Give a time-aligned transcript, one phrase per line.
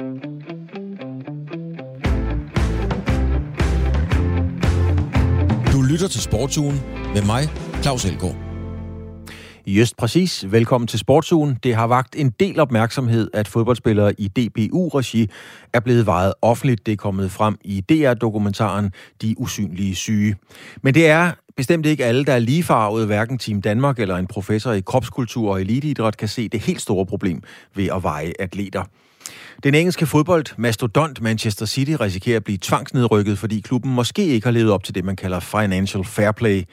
[0.00, 0.04] Du
[5.82, 6.80] lytter til Sportsugen
[7.14, 7.48] med mig,
[7.82, 8.36] Claus Elgaard.
[9.66, 10.52] Just præcis.
[10.52, 11.58] Velkommen til Sportsugen.
[11.62, 15.30] Det har vagt en del opmærksomhed, at fodboldspillere i DBU-regi
[15.72, 16.86] er blevet vejet offentligt.
[16.86, 18.92] Det er kommet frem i DR-dokumentaren
[19.22, 20.36] De Usynlige Syge.
[20.82, 24.72] Men det er bestemt ikke alle, der er ligefarvet, hverken Team Danmark eller en professor
[24.72, 27.42] i kropskultur og eliteidræt kan se det helt store problem
[27.74, 28.84] ved at veje atleter.
[29.62, 34.52] Den engelske fodbold mastodont Manchester City risikerer at blive tvangsnedrykket, fordi klubben måske ikke har
[34.52, 36.64] levet op til det, man kalder financial fair play.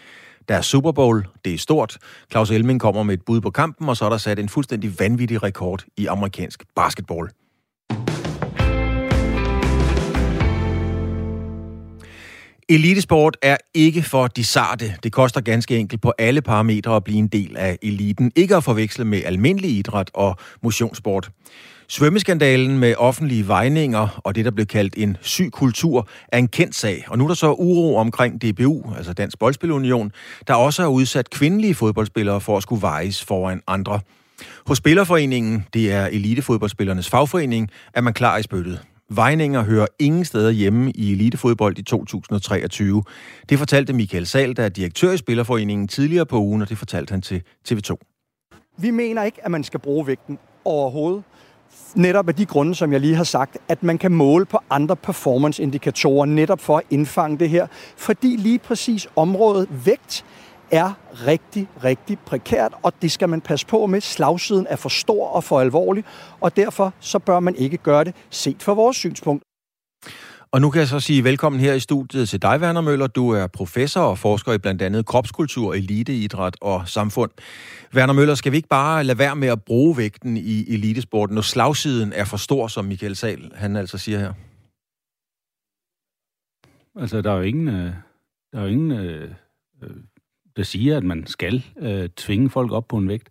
[0.49, 1.97] Der er Super Bowl, det er stort.
[2.31, 4.99] Claus Elming kommer med et bud på kampen, og så er der sat en fuldstændig
[4.99, 7.29] vanvittig rekord i amerikansk basketball.
[12.69, 14.95] Elitesport er ikke for de sarte.
[15.03, 18.31] Det koster ganske enkelt på alle parametre at blive en del af eliten.
[18.35, 21.29] Ikke at forveksle med almindelig idræt og motionssport.
[21.89, 26.75] Svømmeskandalen med offentlige vejninger og det, der blev kaldt en syg kultur, er en kendt
[26.75, 27.05] sag.
[27.07, 30.11] Og nu er der så uro omkring DBU, altså Dansk Boldspilunion,
[30.47, 33.99] der også har udsat kvindelige fodboldspillere for at skulle vejes foran andre.
[34.67, 38.79] Hos Spillerforeningen, det er elitefodboldspillernes fagforening, er man klar i spyttet.
[39.09, 43.03] Vejninger hører ingen steder hjemme i elitefodbold i 2023.
[43.49, 47.11] Det fortalte Michael Sal, der er direktør i Spillerforeningen tidligere på ugen, og det fortalte
[47.11, 47.95] han til TV2.
[48.77, 51.23] Vi mener ikke, at man skal bruge vægten overhovedet.
[51.95, 54.95] Netop af de grunde, som jeg lige har sagt, at man kan måle på andre
[54.95, 57.67] performance-indikatorer netop for at indfange det her.
[57.97, 60.25] Fordi lige præcis området vægt
[60.71, 60.93] er
[61.25, 64.01] rigtig, rigtig prekært, og det skal man passe på med.
[64.01, 66.03] Slagsiden er for stor og for alvorlig,
[66.41, 69.43] og derfor så bør man ikke gøre det set fra vores synspunkt.
[70.51, 73.07] Og nu kan jeg så sige velkommen her i studiet til dig, Werner Møller.
[73.07, 77.31] Du er professor og forsker i blandt andet kropskultur, eliteidræt og samfund.
[77.95, 81.41] Werner Møller, skal vi ikke bare lade være med at bruge vægten i elitesporten, når
[81.41, 84.33] slagsiden er for stor, som Michael Sal han altså siger her?
[87.01, 87.93] Altså, der er jo ingen, øh,
[88.51, 89.31] der er jo ingen øh,
[89.83, 89.89] øh,
[90.57, 93.29] der siger, at man skal øh, tvinge folk op på en vægt.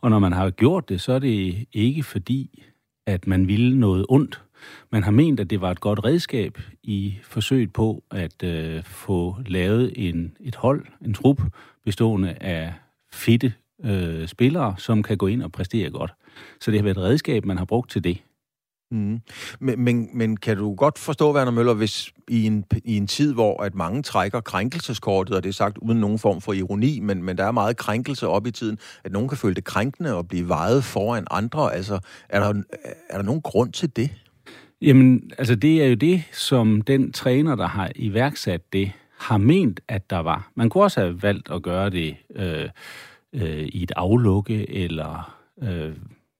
[0.00, 2.62] Og når man har gjort det, så er det ikke fordi,
[3.06, 4.42] at man ville noget ondt.
[4.90, 9.36] Man har ment, at det var et godt redskab i forsøget på at øh, få
[9.46, 11.42] lavet en, et hold, en trup,
[11.84, 12.72] bestående af
[13.12, 13.52] fitte
[13.84, 16.14] øh, spillere, som kan gå ind og præstere godt.
[16.60, 18.18] Så det har været et redskab, man har brugt til det.
[18.90, 19.20] Mm.
[19.60, 23.34] Men, men, men kan du godt forstå, Werner Møller, hvis i en, i en tid,
[23.34, 27.22] hvor at mange trækker krænkelseskortet, og det er sagt uden nogen form for ironi, men,
[27.22, 30.28] men der er meget krænkelse op i tiden, at nogen kan føle det krænkende og
[30.28, 31.74] blive vejet foran andre.
[31.74, 31.98] Altså,
[32.28, 32.62] er der,
[33.10, 34.10] er der nogen grund til det?
[34.84, 39.80] Jamen, altså det er jo det, som den træner, der har iværksat det, har ment,
[39.88, 40.50] at der var.
[40.54, 42.68] Man kunne også have valgt at gøre det øh,
[43.32, 45.92] øh, i et aflukke, eller øh,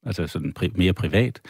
[0.06, 1.41] altså sådan pri- mere privat.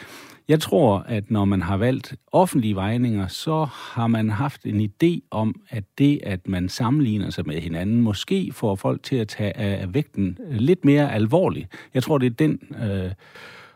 [0.47, 5.27] Jeg tror, at når man har valgt offentlige vejninger, så har man haft en idé
[5.31, 9.57] om, at det, at man sammenligner sig med hinanden, måske får folk til at tage
[9.57, 11.67] af vægten øh, lidt mere alvorligt.
[11.93, 12.59] Jeg tror, det er den...
[12.83, 13.11] Øh,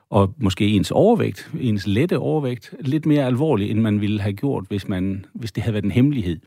[0.09, 4.65] og måske ens overvægt, ens lette overvægt, lidt mere alvorlig, end man ville have gjort,
[4.67, 6.39] hvis, man, hvis det havde været en hemmelighed.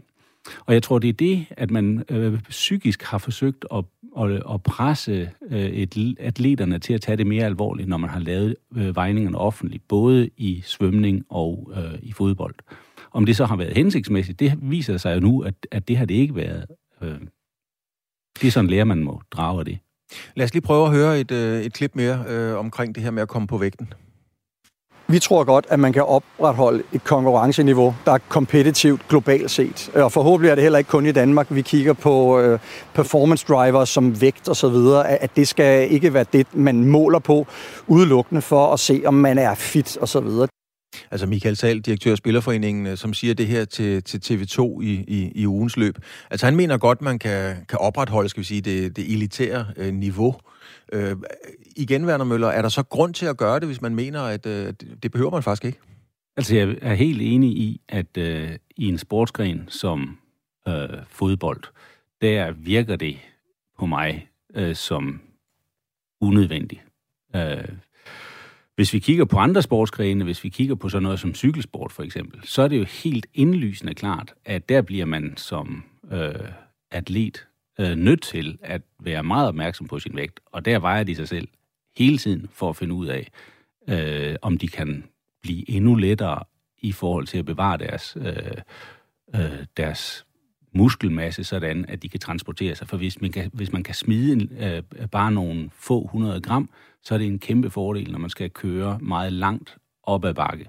[0.67, 3.84] Og jeg tror, det er det, at man øh, psykisk har forsøgt at,
[4.19, 8.21] at, at presse øh, et, atleterne til at tage det mere alvorligt, når man har
[8.21, 12.55] lavet øh, vejningerne offentligt, både i svømning og øh, i fodbold.
[13.12, 16.05] Om det så har været hensigtsmæssigt, det viser sig jo nu, at, at det har
[16.05, 16.67] det ikke været.
[17.03, 17.21] Øh,
[18.41, 19.78] det er sådan lærer man må drage af det.
[20.34, 23.11] Lad os lige prøve at høre et, øh, et klip mere øh, omkring det her
[23.11, 23.89] med at komme på vægten.
[25.09, 29.91] Vi tror godt, at man kan opretholde et konkurrenceniveau, der er kompetitivt globalt set.
[29.95, 31.47] Og forhåbentlig er det heller ikke kun i Danmark.
[31.51, 32.59] Vi kigger på øh,
[32.95, 37.19] performance drivers som vægt og så videre, at det skal ikke være det, man måler
[37.19, 37.47] på
[37.87, 40.49] udelukkende for at se, om man er fit og så videre.
[41.12, 45.05] Altså Michael Sal, direktør af Spillerforeningen, øh, som siger det her til, til TV2 i,
[45.09, 45.99] i, i ugens løb.
[46.31, 49.95] Altså han mener godt, man kan, kan opretholde, skal vi sige, det, det elitære øh,
[49.95, 50.37] niveau.
[50.93, 51.17] Øh,
[51.77, 54.47] igen, Werner Møller, er der så grund til at gøre det, hvis man mener, at
[54.47, 55.78] øh, det behøver man faktisk ikke?
[56.36, 60.19] Altså jeg er helt enig i, at øh, i en sportsgren som
[60.69, 61.63] øh, fodbold,
[62.21, 63.19] der virker det
[63.78, 65.21] på mig øh, som
[66.21, 66.81] unødvendigt.
[67.36, 67.69] Øh,
[68.77, 72.03] hvis vi kigger på andre sportsgrene, hvis vi kigger på sådan noget som cykelsport for
[72.03, 76.34] eksempel, så er det jo helt indlysende klart, at der bliver man som øh,
[76.91, 77.47] atlet
[77.80, 81.28] øh, nødt til at være meget opmærksom på sin vægt, og der vejer de sig
[81.28, 81.48] selv
[81.97, 83.28] hele tiden for at finde ud af,
[83.89, 85.04] øh, om de kan
[85.42, 86.45] blive endnu lettere
[86.78, 88.34] i forhold til at bevare deres, øh,
[89.34, 90.27] øh, deres
[90.74, 92.89] muskelmasse sådan, at de kan transportere sig.
[92.89, 96.71] For hvis man kan, hvis man kan smide en, øh, bare nogle få hundrede gram,
[97.03, 100.69] så er det en kæmpe fordel, når man skal køre meget langt op ad bakke.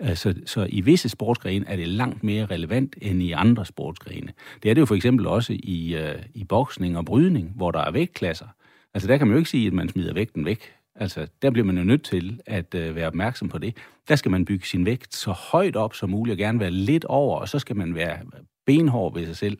[0.00, 4.32] Altså, så, i visse sportsgrene er det langt mere relevant end i andre sportsgrene.
[4.62, 7.78] Det er det jo for eksempel også i, øh, i boksning og brydning, hvor der
[7.78, 8.46] er vægtklasser.
[8.94, 10.72] Altså der kan man jo ikke sige, at man smider vægten væk.
[10.94, 13.76] Altså der bliver man jo nødt til at øh, være opmærksom på det.
[14.08, 17.04] Der skal man bygge sin vægt så højt op som muligt og gerne være lidt
[17.04, 18.18] over, og så skal man være
[18.66, 19.58] benhård ved sig selv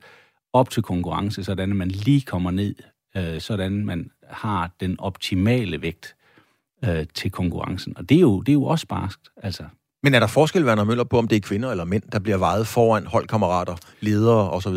[0.53, 2.75] op til konkurrence, sådan at man lige kommer ned,
[3.17, 6.17] uh, sådan man har den optimale vægt
[6.87, 7.97] uh, til konkurrencen.
[7.97, 9.29] Og det er jo, det er jo også barskt.
[9.43, 9.65] Altså,
[10.03, 12.37] men er der forskel, Werner Møller, på, om det er kvinder eller mænd, der bliver
[12.37, 14.75] vejet foran holdkammerater, ledere osv.?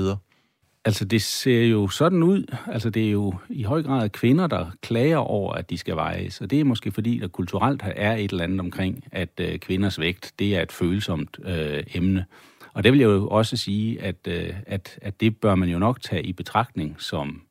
[0.85, 2.55] Altså, det ser jo sådan ud.
[2.67, 6.41] Altså, det er jo i høj grad kvinder, der klager over, at de skal vejes.
[6.41, 9.99] Og det er måske fordi, der kulturelt er et eller andet omkring, at øh, kvinders
[9.99, 12.25] vægt, det er et følsomt øh, emne.
[12.73, 15.79] Og det vil jeg jo også sige, at, øh, at, at det bør man jo
[15.79, 17.41] nok tage i betragtning som,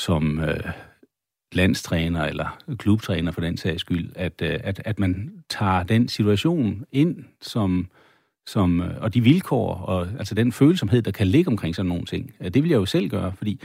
[0.00, 0.70] som øh,
[1.52, 6.84] landstræner eller klubtræner for den sags skyld, at, øh, at, at man tager den situation
[6.92, 7.88] ind, som,
[8.46, 12.04] som, øh, og de vilkår, og altså den følsomhed, der kan ligge omkring sådan nogle
[12.04, 12.34] ting.
[12.54, 13.60] Det vil jeg jo selv gøre, fordi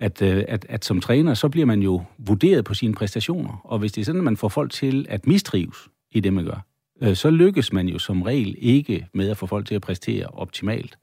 [0.00, 3.78] at, øh, at, at som træner, så bliver man jo vurderet på sine præstationer, og
[3.78, 5.76] hvis det er sådan, at man får folk til at mistrives
[6.12, 6.64] i det, man gør,
[7.02, 10.26] øh, så lykkes man jo som regel ikke med at få folk til at præstere
[10.26, 10.98] optimalt.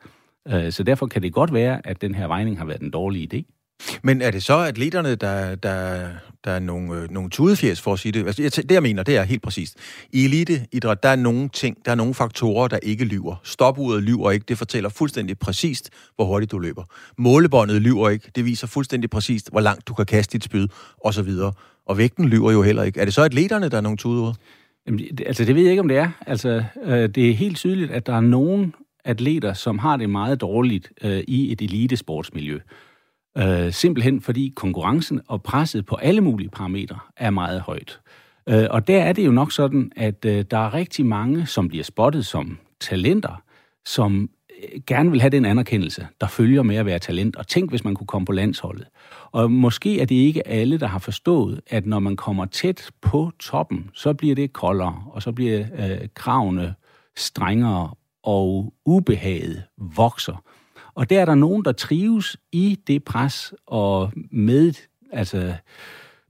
[0.47, 3.33] Øh, så derfor kan det godt være, at den her vejning har været en dårlig
[3.33, 3.51] idé.
[4.03, 6.09] Men er det så atleterne, der, der,
[6.43, 8.27] der er nogle, øh, nogle tudefjæs, for at sige det?
[8.27, 9.77] Altså, det, jeg mener, det er helt præcist.
[10.11, 13.35] I eliteidræt, der er nogle ting, der er nogle faktorer, der ikke lyver.
[13.43, 16.83] Stopuret lyver ikke, det fortæller fuldstændig præcist, hvor hurtigt du løber.
[17.17, 20.67] Målebåndet lyver ikke, det viser fuldstændig præcist, hvor langt du kan kaste dit spyd,
[21.01, 21.29] osv.
[21.85, 22.99] Og vægten lyver jo heller ikke.
[22.99, 24.33] Er det så atleterne, der er nogle tuder?
[24.87, 26.09] Jamen, altså, det ved jeg ikke, om det er.
[26.27, 28.73] Altså, øh, det er helt tydeligt, at der er nogen
[29.05, 32.59] atleter, som har det meget dårligt øh, i et elitesportsmiljø.
[33.37, 37.99] Øh, simpelthen fordi konkurrencen og presset på alle mulige parametre er meget højt.
[38.49, 41.67] Øh, og der er det jo nok sådan, at øh, der er rigtig mange, som
[41.67, 43.41] bliver spottet som talenter,
[43.85, 44.29] som
[44.63, 47.35] øh, gerne vil have den anerkendelse, der følger med at være talent.
[47.35, 48.87] Og tænk, hvis man kunne komme på landsholdet.
[49.31, 53.31] Og måske er det ikke alle, der har forstået, at når man kommer tæt på
[53.39, 56.73] toppen, så bliver det koldere, og så bliver øh, kravene
[57.17, 57.89] strengere,
[58.23, 60.43] og ubehaget vokser.
[60.95, 64.73] Og der er der nogen, der trives i det pres og med
[65.11, 65.53] altså,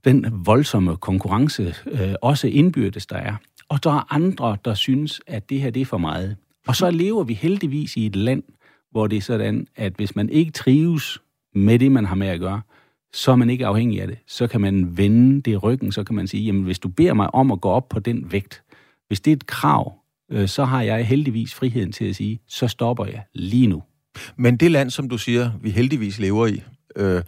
[0.04, 3.36] den voldsomme konkurrence, øh, også indbyrdes der er.
[3.68, 6.36] Og der er andre, der synes, at det her det er for meget.
[6.66, 8.42] Og så lever vi heldigvis i et land,
[8.90, 11.18] hvor det er sådan, at hvis man ikke trives
[11.54, 12.60] med det, man har med at gøre,
[13.12, 14.18] så er man ikke afhængig af det.
[14.26, 17.14] Så kan man vende det i ryggen, så kan man sige, jamen hvis du beder
[17.14, 18.62] mig om at gå op på den vægt,
[19.06, 19.94] hvis det er et krav,
[20.30, 23.82] øh, så har jeg heldigvis friheden til at sige, så stopper jeg lige nu.
[24.36, 26.62] Men det land, som du siger, vi heldigvis lever i,
[26.96, 27.22] øh,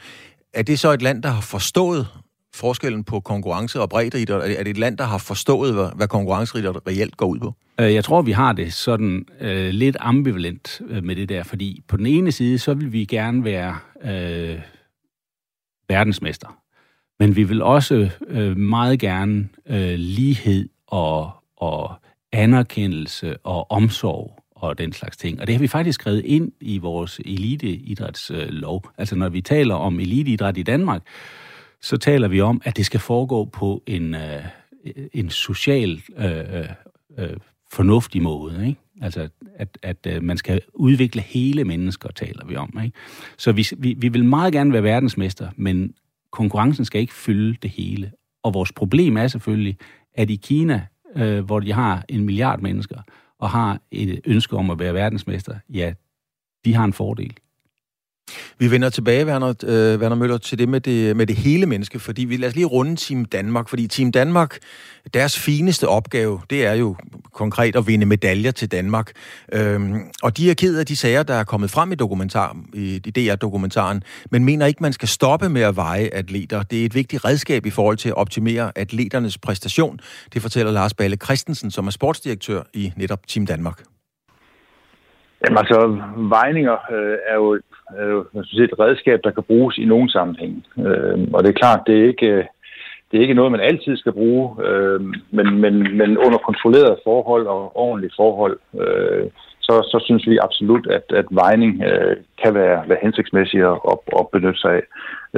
[0.55, 2.07] er det så et land, der har forstået
[2.55, 4.51] forskellen på konkurrence og breddeidræt?
[4.51, 7.55] Er det et land, der har forstået, hvad, hvad konkurrenceidræt reelt går ud på?
[7.81, 11.83] Øh, jeg tror, vi har det sådan øh, lidt ambivalent øh, med det der, fordi
[11.89, 14.61] på den ene side, så vil vi gerne være øh,
[15.89, 16.59] verdensmester.
[17.21, 21.95] Men vi vil også øh, meget gerne øh, lighed og, og
[22.33, 25.41] anerkendelse og omsorg og den slags ting.
[25.41, 28.83] Og det har vi faktisk skrevet ind i vores eliteidrætslov.
[28.87, 31.03] Øh, altså når vi taler om eliteidræt i Danmark,
[31.81, 34.45] så taler vi om, at det skal foregå på en, øh,
[35.13, 36.69] en social øh,
[37.19, 37.37] øh,
[37.73, 38.69] fornuftig måde.
[38.69, 38.81] Ikke?
[39.01, 42.79] Altså, at, at øh, man skal udvikle hele mennesker, taler vi om.
[42.85, 42.97] Ikke?
[43.39, 45.95] Så vi, vi, vi vil meget gerne være verdensmester, men
[46.31, 48.13] konkurrencen skal ikke fylde det hele.
[48.43, 49.77] Og vores problem er selvfølgelig,
[50.15, 50.87] at i Kina,
[51.17, 52.99] øh, hvor de har en milliard mennesker,
[53.39, 55.95] og har et ønske om at være verdensmester, ja,
[56.65, 57.37] de har en fordel.
[58.59, 61.99] Vi vender tilbage, Werner, øh, Werner Møller, til det med, det med det hele menneske,
[61.99, 64.59] fordi vi lader os lige runde Team Danmark, fordi Team Danmark,
[65.15, 66.97] deres fineste opgave, det er jo
[67.33, 69.13] konkret at vinde medaljer til Danmark.
[69.53, 73.01] Øhm, og de er ked af de sager, der er kommet frem i, dokumentar, i,
[73.07, 76.63] i DR-dokumentaren, men mener ikke, man skal stoppe med at veje atleter.
[76.63, 80.01] Det er et vigtigt redskab i forhold til at optimere atleternes præstation.
[80.35, 83.83] Det fortæller Lars Balle Christensen, som er sportsdirektør i netop Team Danmark.
[85.45, 85.79] Jamen altså,
[86.17, 87.61] vejninger øh, er jo
[87.99, 90.67] øh, et redskab, der kan bruges i nogen sammenhæng.
[90.79, 92.45] Øh, og det er klart, det er ikke, øh,
[93.11, 97.47] det er ikke noget, man altid skal bruge, øh, men, men, men under kontrollerede forhold
[97.47, 99.27] og ordentlige forhold, øh,
[99.61, 103.99] så, så synes vi absolut, at, at vejning øh, kan være, være hensigtsmæssig at, at,
[104.19, 104.85] at benytte sig af.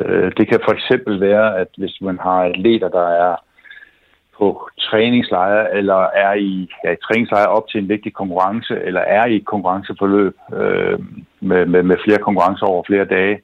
[0.00, 3.34] Øh, det kan for eksempel være, at hvis man har atleter, der er
[4.40, 9.24] på træningslejre, eller er i, ja, i træningslejre op til en vigtig konkurrence, eller er
[9.26, 10.98] i et konkurrenceforløb øh,
[11.40, 13.36] med, med, med flere konkurrencer over flere dage,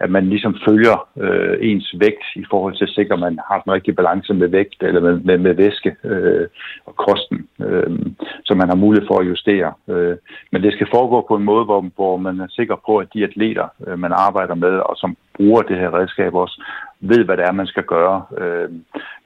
[0.00, 3.60] at man ligesom følger øh, ens vægt i forhold til at sikre, at man har
[3.60, 6.46] den rigtige balance med vægt eller med, med, med væske øh,
[6.86, 7.90] og kosten, øh,
[8.44, 9.72] så man har mulighed for at justere.
[9.88, 10.16] Øh,
[10.52, 13.24] men det skal foregå på en måde, hvor, hvor man er sikker på, at de
[13.24, 16.62] atleter, øh, man arbejder med, og som bruger det her redskab også,
[17.00, 18.22] ved, hvad det er, man skal gøre.
[18.38, 18.68] Øh,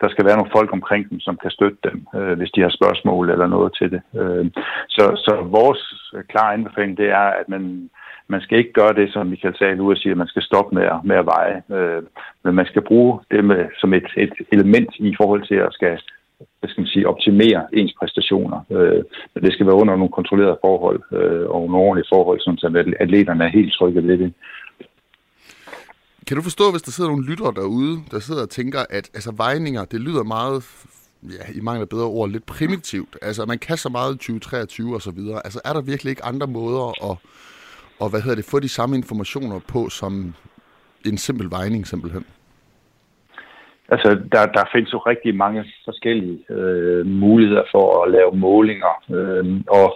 [0.00, 2.68] der skal være nogle folk omkring dem, som kan støtte dem, øh, hvis de har
[2.68, 4.02] spørgsmål eller noget til det.
[4.20, 4.46] Øh,
[4.88, 5.82] så, så vores
[6.28, 7.90] klare anbefaling, det er, at man,
[8.28, 10.74] man skal ikke gøre det, som Michael sagde nu, og sige, at man skal stoppe
[10.74, 11.62] med at, med at veje.
[11.76, 12.02] Øh,
[12.44, 16.00] men man skal bruge det med, som et, et element i forhold til at skal
[16.60, 18.60] hvad skal man sige, optimere ens præstationer.
[18.70, 19.02] Øh,
[19.34, 23.44] men det skal være under nogle kontrollerede forhold øh, og nogle ordentlige forhold, så atleterne
[23.44, 24.32] er helt trygge ved det.
[26.26, 29.32] Kan du forstå, hvis der sidder nogle lyttere derude, der sidder og tænker, at altså,
[29.36, 30.64] vejninger, det lyder meget,
[31.22, 33.16] ja, i mangel af bedre ord, lidt primitivt.
[33.22, 35.40] Altså, man kan så meget i 2023 og så videre.
[35.44, 37.16] Altså, er der virkelig ikke andre måder at,
[38.00, 40.34] og, hvad hedder det, få de samme informationer på, som
[41.06, 42.24] en simpel vejning simpelthen?
[43.88, 49.60] Altså, der, der findes jo rigtig mange forskellige øh, muligheder for at lave målinger, øh,
[49.68, 49.88] og,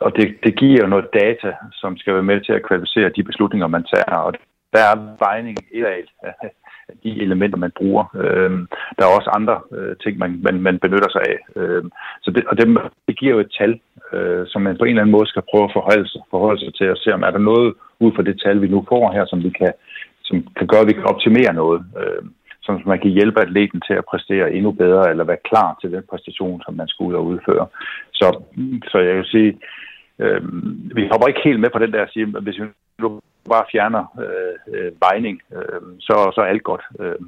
[0.00, 3.22] og det, det giver jo noget data, som skal være med til at kvalificere de
[3.22, 4.32] beslutninger, man tager, og
[4.72, 6.04] der er vejning et af
[7.02, 8.04] de elementer, man bruger.
[8.22, 8.50] Øh,
[8.96, 11.38] der er også andre øh, ting, man, man, man benytter sig af.
[11.60, 11.84] Øh,
[12.22, 12.66] så det, og det,
[13.08, 13.80] det giver jo et tal,
[14.12, 16.74] øh, som man på en eller anden måde skal prøve at forholde sig, forholde sig
[16.74, 19.24] til og se, om er der noget ud fra det tal, vi nu får her,
[19.26, 19.72] som vi kan,
[20.22, 21.80] som kan gøre, at vi kan optimere noget.
[22.00, 22.24] Øh,
[22.66, 26.04] som man kan hjælpe atleten til at præstere endnu bedre, eller være klar til den
[26.10, 27.66] præstation, som man skal ud og udføre.
[28.12, 28.28] Så,
[28.90, 29.58] så jeg vil sige,
[30.18, 30.42] øh,
[30.96, 32.64] vi hopper ikke helt med på den der at sige, at hvis vi
[32.98, 36.84] nu bare fjerner øh, øh, vejning, øh, så, så er alt godt.
[37.00, 37.20] Øh,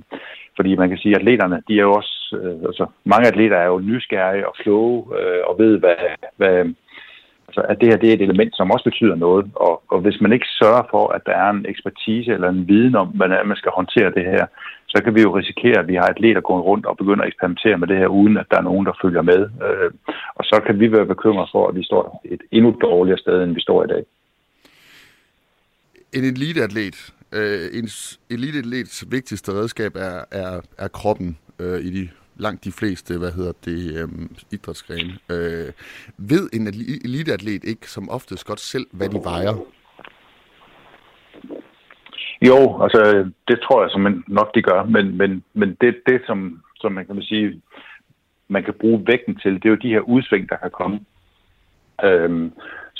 [0.56, 3.66] fordi man kan sige, at atleterne, de er jo også, øh, altså mange atleter er
[3.66, 5.96] jo nysgerrige og kloge øh, og ved, hvad,
[6.36, 6.56] hvad
[7.48, 9.50] altså, at det her det er et element, som også betyder noget.
[9.54, 12.94] Og, og hvis man ikke sørger for, at der er en ekspertise eller en viden
[12.94, 14.46] om, hvordan man skal håndtere det her,
[14.88, 17.78] så kan vi jo risikere, at vi har atleter gående rundt og begynder at eksperimentere
[17.78, 19.40] med det her, uden at der er nogen, der følger med.
[19.66, 19.90] Øh,
[20.34, 23.54] og så kan vi være bekymret for, at vi står et endnu dårligere sted, end
[23.54, 24.04] vi står i dag
[26.16, 27.88] en eliteatlet, øh, en
[28.30, 32.08] eliteatlets vigtigste redskab er, er, er kroppen øh, i de
[32.38, 34.08] langt de fleste, hvad hedder det, øh,
[34.52, 35.12] idrætsgrene.
[35.30, 35.72] Øh,
[36.16, 36.66] ved en
[37.04, 39.54] eliteatlet ikke som oftest godt selv, hvad de vejer?
[42.42, 46.62] Jo, altså det tror jeg som nok de gør, men, men, men det, det som,
[46.76, 47.62] som man kan sige,
[48.48, 51.00] man kan bruge vægten til, det er jo de her udsving, der kan komme.
[52.04, 52.52] Øhm,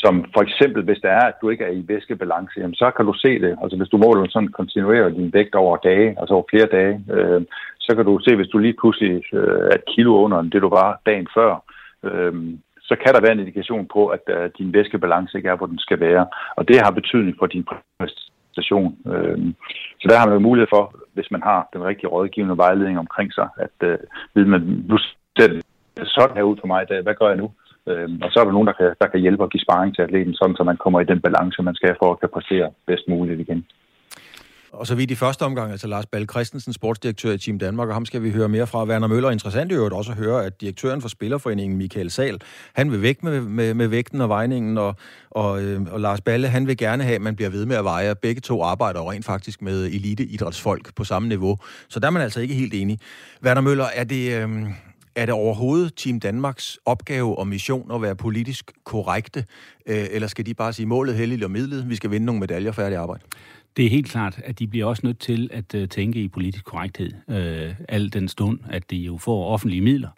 [0.06, 3.06] som for eksempel, hvis det er, at du ikke er i væskebalance, jamen, så kan
[3.06, 3.52] du se det.
[3.62, 7.42] Altså hvis du måler sådan kontinuerer din vægt over dage, altså over flere dage, øh,
[7.86, 10.62] så kan du se, hvis du lige pludselig øh, er et kilo under end det,
[10.62, 11.50] du var dagen før,
[12.08, 12.34] øh,
[12.88, 15.78] så kan der være en indikation på, at øh, din væskebalance ikke er, hvor den
[15.78, 16.26] skal være.
[16.56, 17.64] Og det har betydning for din
[17.98, 18.96] præstation.
[19.12, 19.38] Øh,
[20.00, 20.84] så der har man jo mulighed for,
[21.14, 23.98] hvis man har den rigtige rådgivende vejledning omkring sig, at øh,
[24.34, 24.96] vil man, nu
[25.36, 25.62] ser det
[26.04, 27.50] sådan her ud for mig i dag, hvad gør jeg nu?
[27.90, 30.02] Øh, og så er der nogen, der kan, der kan hjælpe og give sparring til
[30.02, 33.08] atleten, sådan så man kommer i den balance, man skal for at kan præstere bedst
[33.08, 33.60] muligt igen.
[34.72, 37.94] Og så vidt i første omgang, altså Lars Ball Christensen, sportsdirektør i Team Danmark, og
[37.94, 38.84] ham skal vi høre mere fra.
[38.84, 42.40] Werner Møller, interessant i øvrigt også at høre, at direktøren for Spillerforeningen, Michael Sal,
[42.74, 44.94] han vil væk med, med, med vægten og vejningen, og,
[45.30, 47.84] og, øh, og Lars Balle, han vil gerne have, at man bliver ved med at
[47.84, 48.14] veje.
[48.14, 51.56] Begge to arbejder rent faktisk med eliteidrætsfolk på samme niveau,
[51.88, 52.98] så der er man altså ikke helt enig.
[53.44, 54.48] Werner Møller, er det, øh,
[55.16, 59.44] er det overhovedet Team Danmarks opgave og mission at være politisk korrekte,
[59.86, 62.72] øh, eller skal de bare sige målet heldigt og midlet, vi skal vinde nogle medaljer
[62.72, 63.22] færdig arbejde?
[63.76, 66.64] Det er helt klart, at de bliver også nødt til at uh, tænke i politisk
[66.64, 70.08] korrekthed, uh, al den stund, at de jo får offentlige midler,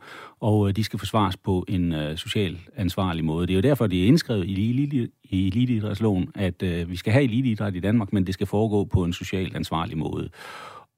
[0.40, 3.46] og uh, de skal forsvares på en uh, social ansvarlig måde.
[3.46, 7.12] Det er jo derfor, det er indskrevet i, elite, i eliteidrætsloven, at uh, vi skal
[7.12, 10.28] have eliteidræt i Danmark, men det skal foregå på en socialt ansvarlig måde.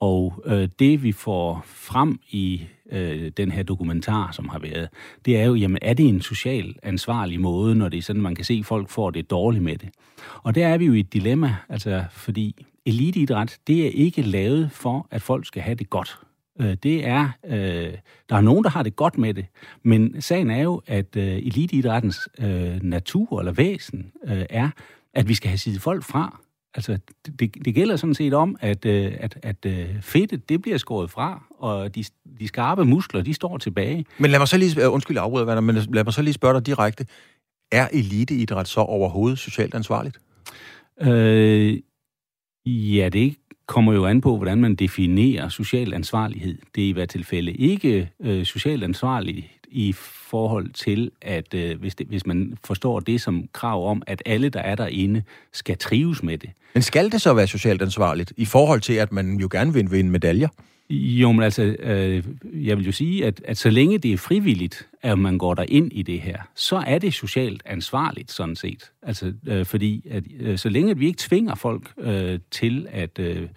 [0.00, 4.88] Og øh, det vi får frem i øh, den her dokumentar, som har været,
[5.24, 8.34] det er jo, jamen er det en social ansvarlig måde, når det er sådan, man
[8.34, 9.88] kan se, at folk får det dårligt med det.
[10.42, 14.72] Og der er vi jo i et dilemma, altså fordi eliteidræt, det er ikke lavet
[14.72, 16.18] for, at folk skal have det godt.
[16.60, 17.94] Øh, det er, øh,
[18.28, 19.46] der er nogen, der har det godt med det,
[19.82, 24.70] men sagen er jo, at øh, eliteidrættens øh, natur eller væsen øh, er,
[25.14, 26.40] at vi skal have sidet folk fra.
[26.74, 26.98] Altså,
[27.38, 31.10] det, det gælder sådan set om, at, øh, at, at øh, fedtet, det bliver skåret
[31.10, 32.04] fra, og de,
[32.40, 34.06] de skarpe muskler, de står tilbage.
[34.18, 36.66] Men lad mig så lige, øh, undskyld afbryder, men lad mig så lige spørge dig
[36.66, 37.06] direkte.
[37.72, 40.18] Er eliteidræt så overhovedet socialt ansvarligt?
[41.02, 41.78] Øh,
[42.66, 43.36] ja, det
[43.66, 46.58] kommer jo an på, hvordan man definerer social ansvarlighed.
[46.74, 49.94] Det er i hvert tilfælde ikke øh, socialt ansvarligt i
[50.30, 54.48] forhold til, at øh, hvis, det, hvis man forstår det som krav om, at alle,
[54.48, 55.22] der er derinde,
[55.52, 56.50] skal trives med det.
[56.74, 59.90] Men skal det så være socialt ansvarligt i forhold til, at man jo gerne vil
[59.90, 60.48] vinde medaljer?
[60.92, 62.24] Jo, men altså, øh,
[62.66, 65.64] jeg vil jo sige, at, at så længe det er frivilligt, at man går der
[65.68, 68.90] ind i det her, så er det socialt ansvarligt, sådan set.
[69.02, 73.18] Altså, øh, fordi at, øh, så længe at vi ikke tvinger folk øh, til at,
[73.18, 73.48] øh,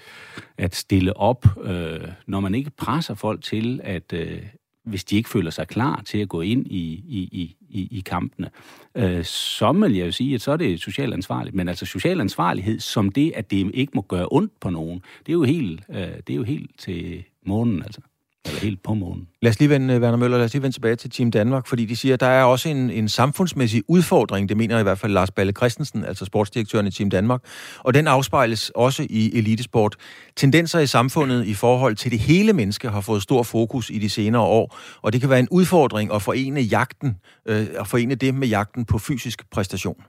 [0.58, 4.40] at stille op, øh, når man ikke presser folk til at, øh,
[4.84, 8.50] hvis de ikke føler sig klar til at gå ind i, i, i, i kampene,
[8.96, 11.56] øh, så vil jeg jo sige, at så er det socialt ansvarligt.
[11.56, 15.30] Men altså social ansvarlighed som det, at det ikke må gøre ondt på nogen, det
[15.30, 18.02] er jo helt, øh, det er jo helt til månen, altså.
[18.46, 19.28] Eller helt på månen.
[19.42, 21.86] Lad os lige vende, Werner Møller, lad os lige vende tilbage til Team Danmark, fordi
[21.86, 25.12] de siger, at der er også en, en samfundsmæssig udfordring, det mener i hvert fald
[25.12, 27.42] Lars Balle Christensen, altså sportsdirektøren i Team Danmark,
[27.80, 29.96] og den afspejles også i elitesport.
[30.36, 34.10] Tendenser i samfundet i forhold til det hele menneske har fået stor fokus i de
[34.10, 38.36] senere år, og det kan være en udfordring at forene jagten, øh, at forene det
[38.36, 40.04] med jagten på fysisk præstation.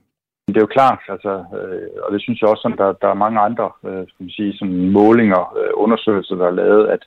[0.49, 3.23] Det er jo klart, altså, øh, og det synes jeg også, at der, der er
[3.25, 7.03] mange andre øh, skal man sige, sådan målinger, øh, undersøgelser, der er lavet, at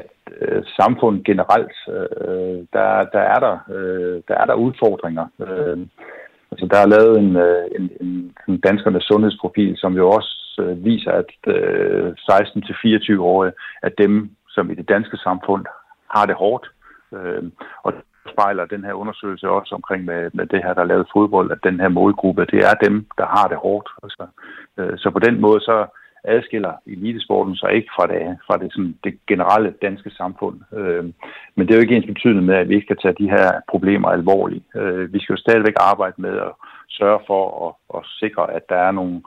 [0.00, 0.10] at
[0.40, 5.26] øh, samfundet generelt, øh, der, der, er der, øh, der er der udfordringer.
[5.46, 5.78] Øh,
[6.50, 10.84] altså, der er lavet en, øh, en, en, en danskernes sundhedsprofil, som jo også øh,
[10.84, 15.64] viser, at øh, 16-24-årige er dem, som i det danske samfund
[16.14, 16.66] har det hårdt.
[17.14, 17.42] Øh,
[17.82, 17.92] og
[18.32, 21.64] spejler den her undersøgelse også omkring med, med det her, der er lavet fodbold, at
[21.68, 23.88] den her målgruppe, det er dem, der har det hårdt.
[24.02, 24.24] Altså,
[24.78, 25.86] øh, så på den måde, så,
[26.24, 30.60] adskiller elitesporten så ikke fra det, fra det, sådan, det generelle danske samfund.
[30.78, 31.04] Øh,
[31.54, 33.60] men det er jo ikke ens betydende med, at vi ikke skal tage de her
[33.68, 34.64] problemer alvorligt.
[34.76, 36.52] Øh, vi skal jo stadigvæk arbejde med at
[36.88, 39.22] sørge for at, at sikre, at der er nogle,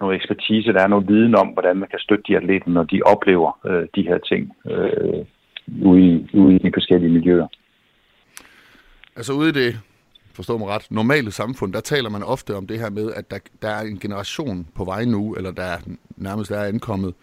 [0.00, 3.00] noget ekspertise, der er noget viden om, hvordan man kan støtte de atleter, når de
[3.02, 5.24] oplever øh, de her ting øh,
[5.82, 7.46] ude, i, ude i de forskellige miljøer.
[9.16, 9.80] Altså ude i det
[10.36, 13.38] forstå mig ret, normale samfund, der taler man ofte om det her med, at der,
[13.62, 15.78] der er en generation på vej nu, eller der er,
[16.16, 17.14] nærmest er ankommet,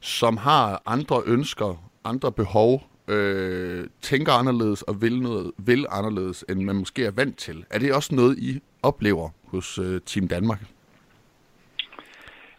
[0.00, 6.60] som har andre ønsker, andre behov, øh, tænker anderledes og vil, noget, vil anderledes, end
[6.60, 7.64] man måske er vant til.
[7.70, 10.60] Er det også noget, I oplever hos øh, Team Danmark?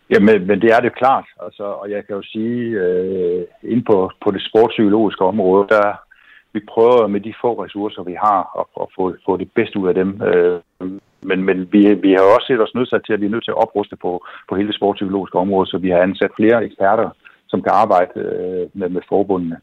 [0.10, 1.26] Ja, men det er det klart.
[1.43, 5.88] Altså, og jeg kan jo sige, øh, inde på, på det sportspsykologiske område, der,
[6.54, 9.88] vi prøver med de få ressourcer, vi har, at, at få, få det bedste ud
[9.88, 10.22] af dem.
[10.22, 10.62] Øh,
[11.30, 13.56] men, men vi, vi har også set os nødsat til, at vi er nødt til
[13.56, 17.10] at opruste på, på hele det sportspsykologiske område, så vi har ansat flere eksperter,
[17.48, 19.58] som kan arbejde øh, med, med forbundene.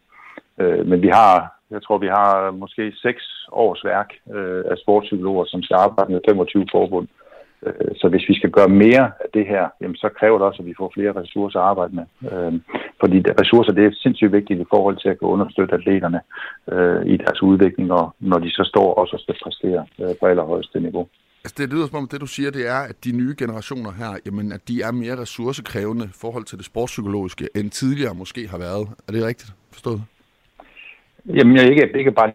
[0.60, 3.22] Øh, men vi har, jeg tror, vi har måske seks
[3.52, 7.08] års værk øh, af sportspsykologer, som skal arbejde med 25 forbund.
[7.66, 10.62] Øh, så hvis vi skal gøre mere af det her, jamen, så kræver det også,
[10.62, 12.06] at vi får flere ressourcer at arbejde med.
[12.32, 12.52] Øh,
[13.00, 16.20] fordi ressourcer det er sindssygt vigtigt i forhold til at kunne understøtte atleterne
[16.72, 19.86] øh, i deres udvikling, og når de så står også og skal præstere
[20.20, 21.08] på allerhøjeste niveau.
[21.44, 24.12] Altså det lyder som om, det du siger, det er, at de nye generationer her,
[24.26, 28.58] jamen, at de er mere ressourcekrævende i forhold til det sportspsykologiske, end tidligere måske har
[28.58, 28.88] været.
[29.08, 30.00] Er det rigtigt forstået?
[31.26, 32.32] Jamen, jeg ikke, ikke bare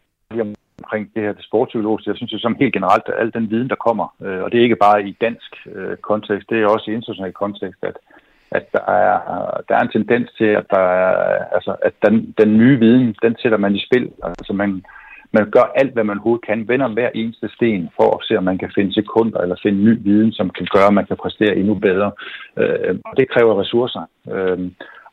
[0.84, 2.10] omkring det her det sportspsykologiske.
[2.10, 4.58] Jeg synes jo som helt generelt, at al den viden, der kommer, øh, og det
[4.58, 7.98] er ikke bare i dansk øh, kontekst, det er også i international kontekst, at,
[8.52, 9.16] at der, er,
[9.68, 13.36] der er en tendens til, at, der er, altså, at den, den nye viden, den
[13.42, 14.12] sætter man i spil.
[14.24, 14.84] Altså man,
[15.38, 18.44] man gør alt, hvad man overhovedet kan, vender hver eneste sten for at se, om
[18.44, 21.56] man kan finde sekunder eller finde ny viden, som kan gøre, at man kan præstere
[21.56, 22.12] endnu bedre.
[22.58, 24.04] Øh, og det kræver ressourcer.
[24.32, 24.60] Øh,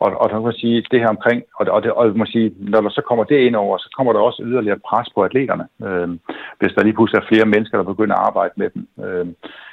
[0.00, 2.54] og, og der kan man sige, det her omkring, og, og, det, og man sige,
[2.58, 5.66] når der så kommer det ind over, så kommer der også yderligere pres på atleterne,
[5.86, 6.08] øh,
[6.58, 8.82] hvis der lige pludselig er flere mennesker, der begynder at arbejde med dem.
[9.04, 9.26] Øh,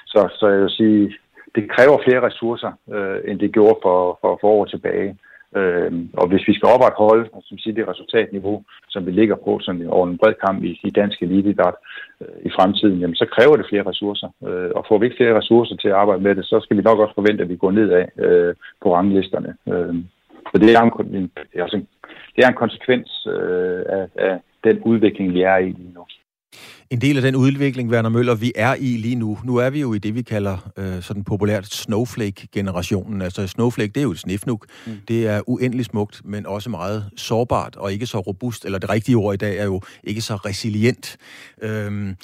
[0.05, 1.13] så, så jeg vil sige,
[1.55, 5.17] det kræver flere ressourcer, øh, end det gjorde for, for, for år tilbage.
[5.55, 9.87] Øh, og hvis vi skal opretholde som siger, det resultatniveau, som vi ligger på sådan,
[9.87, 11.73] over en bred kamp i, i dansk elitidræt
[12.21, 14.29] øh, i fremtiden, jamen, så kræver det flere ressourcer.
[14.47, 16.81] Øh, og får vi ikke flere ressourcer til at arbejde med det, så skal vi
[16.81, 19.55] nok også forvente, at vi går nedad øh, på ranglisterne.
[19.73, 19.95] Øh,
[20.57, 21.31] så det er en,
[21.63, 21.81] altså,
[22.35, 26.05] det er en konsekvens øh, af, af den udvikling, vi er i lige nu.
[26.89, 29.81] En del af den udvikling, Werner Møller, vi er i lige nu, nu er vi
[29.81, 33.21] jo i det, vi kalder øh, sådan populært snowflake-generationen.
[33.21, 34.65] Altså snowflake, det er jo et snifnuk.
[34.87, 34.93] Mm.
[35.07, 39.15] Det er uendelig smukt, men også meget sårbart og ikke så robust, eller det rigtige
[39.15, 41.17] ord i dag er jo ikke så resilient.
[41.61, 42.15] Øhm,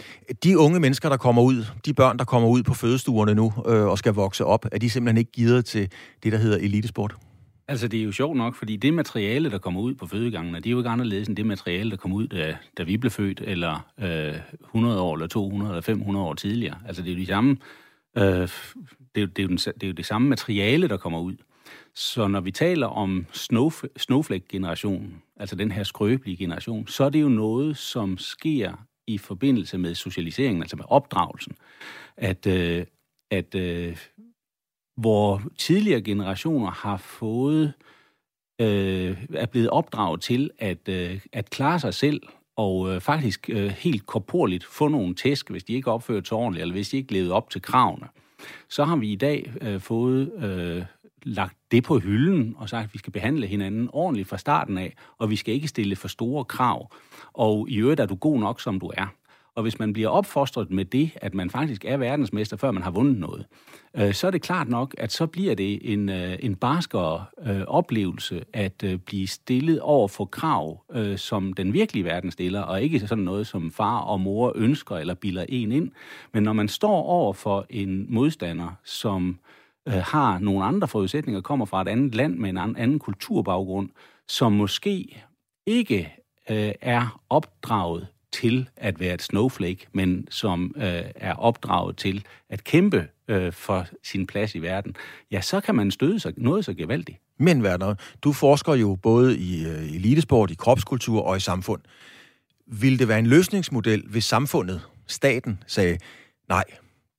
[0.43, 3.85] de unge mennesker, der kommer ud, de børn, der kommer ud på fødestuerne nu øh,
[3.85, 5.91] og skal vokse op, er de simpelthen ikke givet til
[6.23, 7.15] det, der hedder elitesport?
[7.67, 10.65] Altså, det er jo sjovt nok, fordi det materiale, der kommer ud på fødegangene, det
[10.65, 13.41] er jo ikke anderledes end det materiale, der kom ud, da, da vi blev født,
[13.41, 16.77] eller øh, 100 år, eller 200, eller 500 år tidligere.
[16.87, 17.57] Altså, det er jo de samme,
[18.17, 18.51] øh, det,
[19.15, 21.35] er jo, det, er jo den, det er jo det samme materiale, der kommer ud.
[21.95, 23.25] Så når vi taler om
[23.97, 29.77] snowflake-generationen, altså den her skrøbelige generation, så er det jo noget, som sker i forbindelse
[29.77, 31.55] med socialiseringen, altså med opdragelsen,
[32.17, 32.85] at, øh,
[33.31, 33.97] at øh,
[34.97, 37.73] hvor tidligere generationer har fået,
[38.61, 42.21] øh, er blevet opdraget til at, øh, at klare sig selv,
[42.55, 46.61] og øh, faktisk øh, helt korporligt få nogle tæsk, hvis de ikke opfører sig ordentligt,
[46.61, 48.07] eller hvis de ikke levede op til kravene.
[48.69, 50.85] Så har vi i dag øh, fået øh,
[51.23, 54.93] lagt det på hylden og sagt, at vi skal behandle hinanden ordentligt fra starten af,
[55.17, 56.91] og vi skal ikke stille for store krav.
[57.33, 59.13] Og i øvrigt er du god nok, som du er.
[59.55, 62.91] Og hvis man bliver opfostret med det, at man faktisk er verdensmester, før man har
[62.91, 63.45] vundet noget,
[63.97, 67.61] øh, så er det klart nok, at så bliver det en, øh, en barskere øh,
[67.61, 72.81] oplevelse at øh, blive stillet over for krav, øh, som den virkelige verden stiller, og
[72.81, 75.91] ikke sådan noget, som far og mor ønsker eller bilder en ind.
[76.33, 79.39] Men når man står over for en modstander, som
[79.87, 83.89] øh, har nogle andre forudsætninger, kommer fra et andet land med en anden kulturbaggrund,
[84.27, 85.23] som måske
[85.65, 86.13] ikke
[86.49, 92.63] øh, er opdraget til at være et snowflake, men som øh, er opdraget til at
[92.63, 94.95] kæmpe øh, for sin plads i verden,
[95.31, 97.17] ja, så kan man støde sig noget så gevaldigt.
[97.39, 101.81] Men Werner, du forsker jo både i øh, elitesport, i kropskultur og i samfund.
[102.67, 105.97] Vil det være en løsningsmodel, hvis samfundet, staten, sagde,
[106.49, 106.63] nej,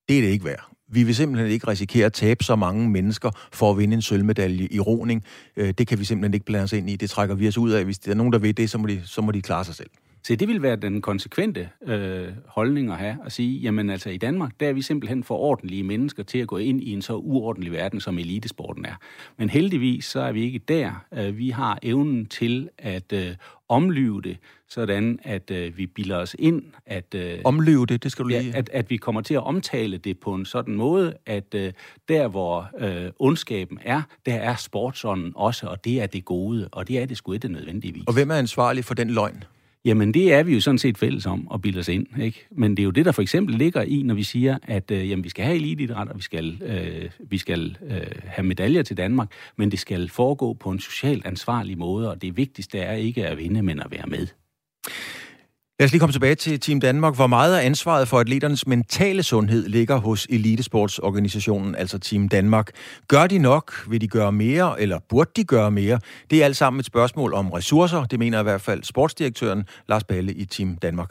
[0.08, 0.70] det er det ikke værd.
[0.88, 4.68] Vi vil simpelthen ikke risikere at tabe så mange mennesker for at vinde en sølvmedalje
[4.70, 5.24] i roning.
[5.56, 6.96] Øh, det kan vi simpelthen ikke blande os ind i.
[6.96, 7.84] Det trækker vi os ud af.
[7.84, 9.74] Hvis der er nogen, der ved det, så må de, så må de klare sig
[9.74, 9.90] selv.
[10.26, 14.16] Så det vil være den konsekvente øh, holdning at have, at sige, jamen altså i
[14.16, 17.14] Danmark, der er vi simpelthen for ordentlige mennesker til at gå ind i en så
[17.14, 18.94] uordentlig verden, som elitesporten er.
[19.36, 21.04] Men heldigvis så er vi ikke der.
[21.14, 23.34] Øh, vi har evnen til at øh,
[23.68, 24.36] omlyve det,
[24.68, 27.14] sådan at øh, vi bilder os ind, at...
[27.14, 28.42] Øh, omlyve det, det skal du lige...
[28.42, 31.72] Ja, at, at vi kommer til at omtale det på en sådan måde, at øh,
[32.08, 36.88] der hvor øh, ondskaben er, der er sportsånden også, og det er det gode, og
[36.88, 38.04] det er det sgu ikke nødvendigvis.
[38.06, 39.44] Og hvem er ansvarlig for den løgn?
[39.84, 42.06] Jamen, det er vi jo sådan set fælles om at bilde os ind.
[42.22, 42.46] Ikke?
[42.50, 45.10] Men det er jo det, der for eksempel ligger i, når vi siger, at øh,
[45.10, 48.96] jamen, vi skal have eliteidræt, og vi skal, øh, vi skal øh, have medaljer til
[48.96, 53.26] Danmark, men det skal foregå på en socialt ansvarlig måde, og det vigtigste er ikke
[53.26, 54.26] at vinde, men at være med.
[55.78, 57.14] Lad os lige komme tilbage til Team Danmark.
[57.16, 62.66] Hvor meget af ansvaret for atleternes mentale sundhed ligger hos elitesportsorganisationen, altså Team Danmark?
[63.08, 63.66] Gør de nok?
[63.90, 65.98] Vil de gøre mere, eller burde de gøre mere?
[66.30, 68.04] Det er alt sammen et spørgsmål om ressourcer.
[68.10, 71.10] Det mener i hvert fald sportsdirektøren Lars Balle i Team Danmark.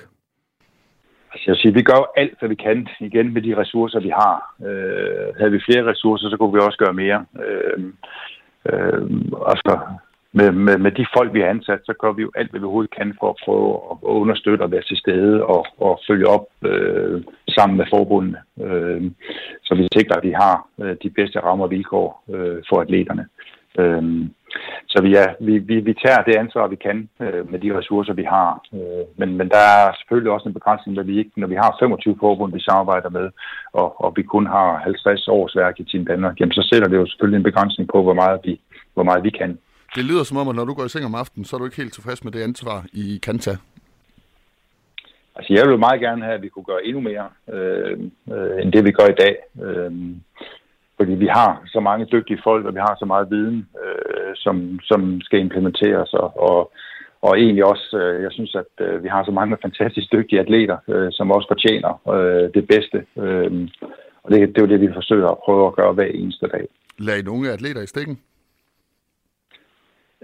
[1.33, 4.35] Altså jeg siger, vi gør alt, hvad vi kan igen med de ressourcer, vi har.
[4.67, 7.25] Øh, havde vi flere ressourcer, så kunne vi også gøre mere.
[7.45, 7.77] Øh,
[8.69, 9.01] øh,
[9.51, 9.73] altså,
[10.33, 12.65] med, med, med de folk, vi har ansat, så gør vi jo alt, hvad vi
[12.65, 16.45] overhovedet kan for at prøve at understøtte og være til stede og, og følge op
[16.65, 17.21] øh,
[17.55, 18.39] sammen med forbundene.
[18.61, 19.01] Øh,
[19.63, 23.25] så vi sikrer, at vi har øh, de bedste rammer og vilkår øh, for atleterne.
[23.79, 24.03] Øh,
[24.87, 28.13] så vi, er, vi, vi, vi tager det ansvar, vi kan øh, med de ressourcer,
[28.13, 28.61] vi har.
[28.73, 31.77] Øh, men, men der er selvfølgelig også en begrænsning, når vi, ikke, når vi har
[31.79, 33.29] 25 forbund, vi samarbejder med,
[33.73, 36.97] og, og vi kun har 50 års værk i Team Danmark, jamen, så sætter det
[36.97, 38.61] jo selvfølgelig en begrænsning på, hvor meget vi,
[38.93, 39.57] hvor meget vi kan.
[39.95, 41.65] Det lyder som om, at når du går i seng om aftenen, så er du
[41.65, 43.57] ikke helt tilfreds med det ansvar, I kan tage.
[45.35, 47.99] Altså, jeg vil meget gerne have, at vi kunne gøre endnu mere, øh,
[48.33, 49.35] øh, end det vi gør i dag.
[49.65, 49.91] Øh,
[50.97, 54.79] fordi vi har så mange dygtige folk, og vi har så meget viden, øh, som,
[54.83, 56.13] som skal implementeres.
[56.13, 56.71] Og, og,
[57.21, 60.77] og egentlig også, øh, jeg synes, at øh, vi har så mange fantastisk dygtige atleter,
[60.87, 62.97] øh, som også fortjener øh, det bedste.
[63.23, 63.69] Øh,
[64.23, 66.65] og det, det er jo det, vi forsøger at prøve at gøre hver eneste dag.
[66.99, 68.19] Lad I nogle atleter i stikken?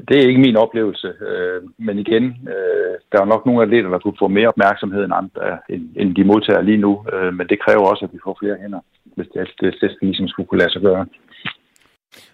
[0.07, 3.99] Det er ikke min oplevelse, øh, men igen, øh, der er nok nogle atleter, der
[3.99, 7.59] kunne få mere opmærksomhed end, andre, end, end de modtager lige nu, øh, men det
[7.65, 8.79] kræver også, at vi får flere hænder,
[9.15, 11.05] hvis det, det, det ligesom skulle kunne lade sig gøre.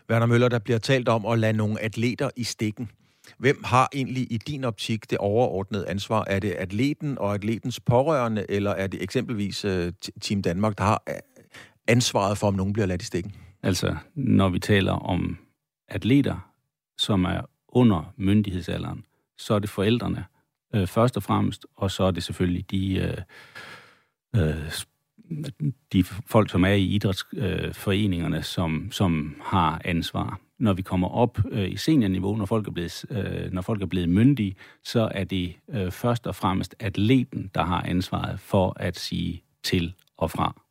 [0.10, 2.90] Werner Møller, der bliver talt om at lade nogle atleter i stikken.
[3.38, 6.24] Hvem har egentlig i din optik det overordnede ansvar?
[6.28, 9.66] Er det atleten og atletens pårørende, eller er det eksempelvis
[10.22, 11.02] Team Danmark, der har
[11.88, 13.34] ansvaret for, om nogen bliver ladt i stikken?
[13.64, 15.38] Altså, når vi taler om
[15.88, 16.52] atleter,
[16.98, 17.42] som er
[17.76, 19.06] under myndighedsalderen,
[19.38, 20.26] så er det forældrene
[20.76, 23.18] øh, først og fremmest, og så er det selvfølgelig de, øh,
[24.36, 24.72] øh,
[25.94, 30.40] de folk, som er i idrætsforeningerne, øh, som, som har ansvar.
[30.60, 33.86] Når vi kommer op øh, i seniorniveau, når folk, er blevet, øh, når folk er
[33.86, 39.00] blevet myndige, så er det øh, først og fremmest atleten, der har ansvaret for at
[39.00, 40.62] sige til og fra.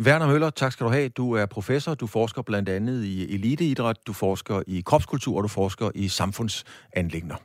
[0.00, 1.08] Werner Møller, tak skal du have.
[1.08, 5.48] Du er professor, du forsker blandt andet i eliteidræt, du forsker i kropskultur, og du
[5.48, 7.36] forsker i samfundsanlægner.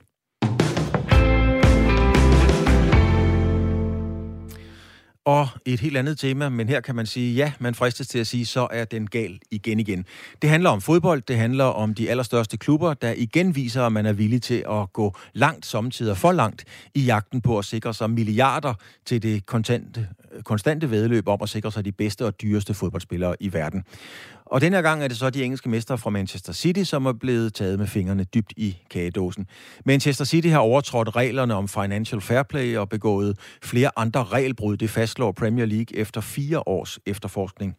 [5.25, 8.27] Og et helt andet tema, men her kan man sige, ja, man fristes til at
[8.27, 10.05] sige, så er den gal igen igen.
[10.41, 14.05] Det handler om fodbold, det handler om de allerstørste klubber, der igen viser, at man
[14.05, 18.09] er villig til at gå langt, samtidig for langt, i jagten på at sikre sig
[18.09, 18.73] milliarder
[19.05, 20.07] til det kontante,
[20.43, 23.83] konstante vedløb om at sikre sig de bedste og dyreste fodboldspillere i verden.
[24.45, 27.53] Og denne gang er det så de engelske mestre fra Manchester City, som er blevet
[27.53, 29.47] taget med fingrene dybt i kagedåsen.
[29.85, 34.77] Manchester City har overtrådt reglerne om financial fair play og begået flere andre regelbrud.
[34.77, 37.75] Det fastslår Premier League efter fire års efterforskning.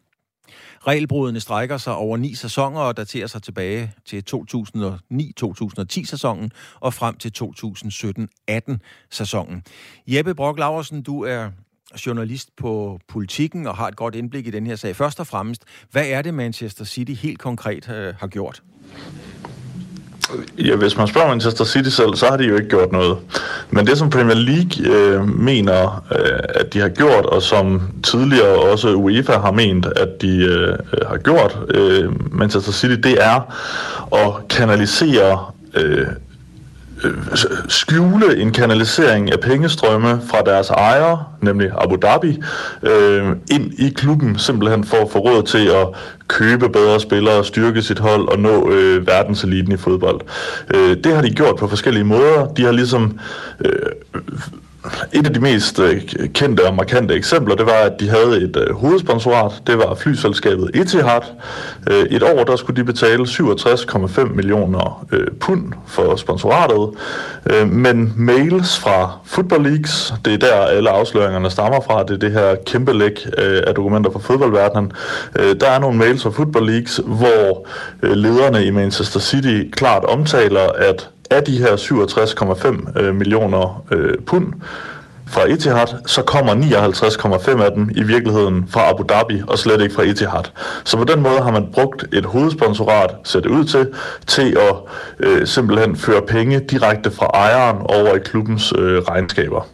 [0.87, 7.17] Regelbrudene strækker sig over ni sæsoner og daterer sig tilbage til 2009-2010 sæsonen og frem
[7.17, 8.77] til 2017-18
[9.11, 9.63] sæsonen.
[10.07, 11.49] Jeppe Brock Laversen, du er
[12.05, 14.95] journalist på politikken og har et godt indblik i den her sag.
[14.95, 18.61] Først og fremmest, hvad er det Manchester City helt konkret øh, har gjort?
[20.57, 23.17] Ja, hvis man spørger Manchester City selv, så har de jo ikke gjort noget.
[23.69, 28.71] Men det, som Premier League øh, mener, øh, at de har gjort, og som tidligere
[28.71, 33.55] også UEFA har ment, at de øh, øh har gjort, øh, Manchester City, det er
[34.15, 36.07] at kanalisere øh,
[37.67, 42.41] skjule en kanalisering af pengestrømme fra deres ejere, nemlig Abu Dhabi,
[42.83, 45.87] øh, ind i klubben, simpelthen for at få råd til at
[46.27, 50.21] købe bedre spillere, styrke sit hold og nå øh, verdenseliten i fodbold.
[50.73, 52.47] Øh, det har de gjort på forskellige måder.
[52.57, 53.19] De har ligesom
[53.65, 53.71] øh,
[55.13, 56.01] et af de mest øh,
[56.33, 59.51] kendte og markante eksempler, det var, at de havde et øh, hovedsponsorat.
[59.67, 61.21] Det var flyselskabet Etihad.
[61.91, 66.89] Øh, et år, der skulle de betale 67,5 millioner øh, pund for sponsoratet.
[67.45, 72.17] Øh, men mails fra Football Leagues, det er der alle afsløringerne stammer fra, det er
[72.17, 74.91] det her kæmpe læk øh, af dokumenter fra fodboldverdenen.
[75.39, 77.67] Øh, der er nogle mails fra Football Leagues, hvor
[78.03, 84.17] øh, lederne i Manchester City klart omtaler, at af de her 67,5 øh, millioner øh,
[84.25, 84.53] pund
[85.27, 89.95] fra Etihad, så kommer 59,5 af dem i virkeligheden fra Abu Dhabi og slet ikke
[89.95, 90.43] fra Etihad.
[90.83, 93.87] Så på den måde har man brugt et hovedsponsorat, ser det ud til,
[94.27, 94.75] til at
[95.19, 99.67] øh, simpelthen føre penge direkte fra ejeren over i klubbens øh, regnskaber.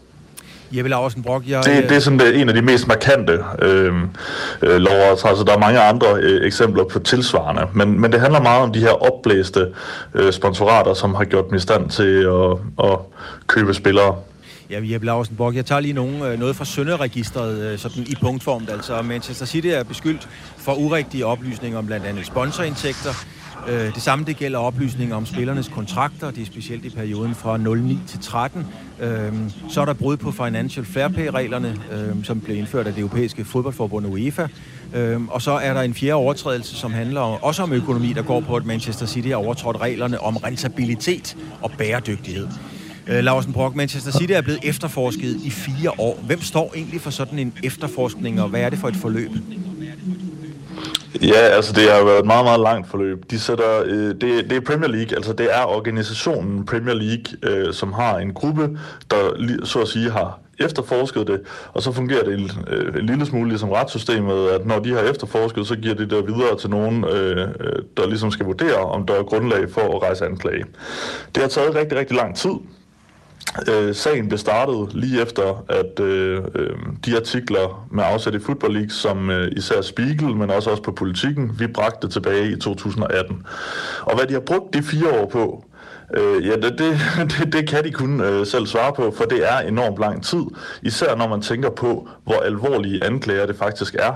[0.72, 1.64] Jeppe Larsen Brock, jeg...
[1.66, 3.94] Det, det er sådan det, en af de mest markante øh,
[4.62, 5.46] øh, lovovertrædelser.
[5.46, 8.80] Der er mange andre øh, eksempler på tilsvarende, men, men det handler meget om de
[8.80, 9.68] her opblæste
[10.14, 12.98] øh, sponsorater, som har gjort dem i stand til at, at
[13.48, 14.16] købe spillere.
[14.70, 18.16] Ja, Jeppe Larsen Brock, jeg tager lige nogen, øh, noget fra Sønderregistret øh, sådan i
[18.22, 18.68] punktform.
[18.72, 20.28] Altså, Manchester City er beskyldt
[20.58, 25.26] for urigtige oplysninger om blandt andet sponsorindtægter, Øh, Øh, det samme det gælder oplysninger om
[25.26, 28.66] spillernes kontrakter, det er specielt i perioden fra 09 til 13.
[29.02, 33.02] Øhm, så er der brud på Financial Fair Play-reglerne, øhm, som blev indført af det
[33.02, 34.48] europæiske fodboldforbund UEFA.
[34.94, 38.40] Øhm, og så er der en fjerde overtrædelse, som handler også om økonomi, der går
[38.40, 42.48] på, at Manchester City har overtrådt reglerne om rentabilitet og bæredygtighed.
[43.08, 46.20] Øh, Larsen Brock, Manchester City er blevet efterforsket i fire år.
[46.26, 49.32] Hvem står egentlig for sådan en efterforskning, og hvad er det for et forløb?
[51.22, 53.32] Ja, altså det har været et meget, meget langt forløb.
[53.32, 57.74] De sætter, øh, det, det er Premier League, altså det er organisationen Premier League, øh,
[57.74, 58.78] som har en gruppe,
[59.12, 59.18] der
[59.64, 61.42] så at sige har efterforsket det,
[61.74, 65.00] og så fungerer det en, øh, en lille smule ligesom retssystemet, at når de har
[65.00, 69.06] efterforsket, så giver de det videre til nogen, øh, øh, der ligesom skal vurdere, om
[69.06, 70.66] der er grundlag for at rejse anklage.
[71.36, 72.52] Det har taget rigtig, rigtig lang tid,
[73.70, 78.74] Øh, sagen blev startet lige efter, at øh, øh, de artikler med afsæt i Football
[78.74, 83.46] League, som øh, især Spiegel, men også også på politikken, vi bragte tilbage i 2018.
[84.02, 85.66] Og hvad de har brugt de fire år på,
[86.18, 87.00] Øh, ja, det, det,
[87.32, 90.44] det, det kan de kun øh, selv svare på, for det er enormt lang tid.
[90.84, 94.14] Især når man tænker på, hvor alvorlige anklager det faktisk er.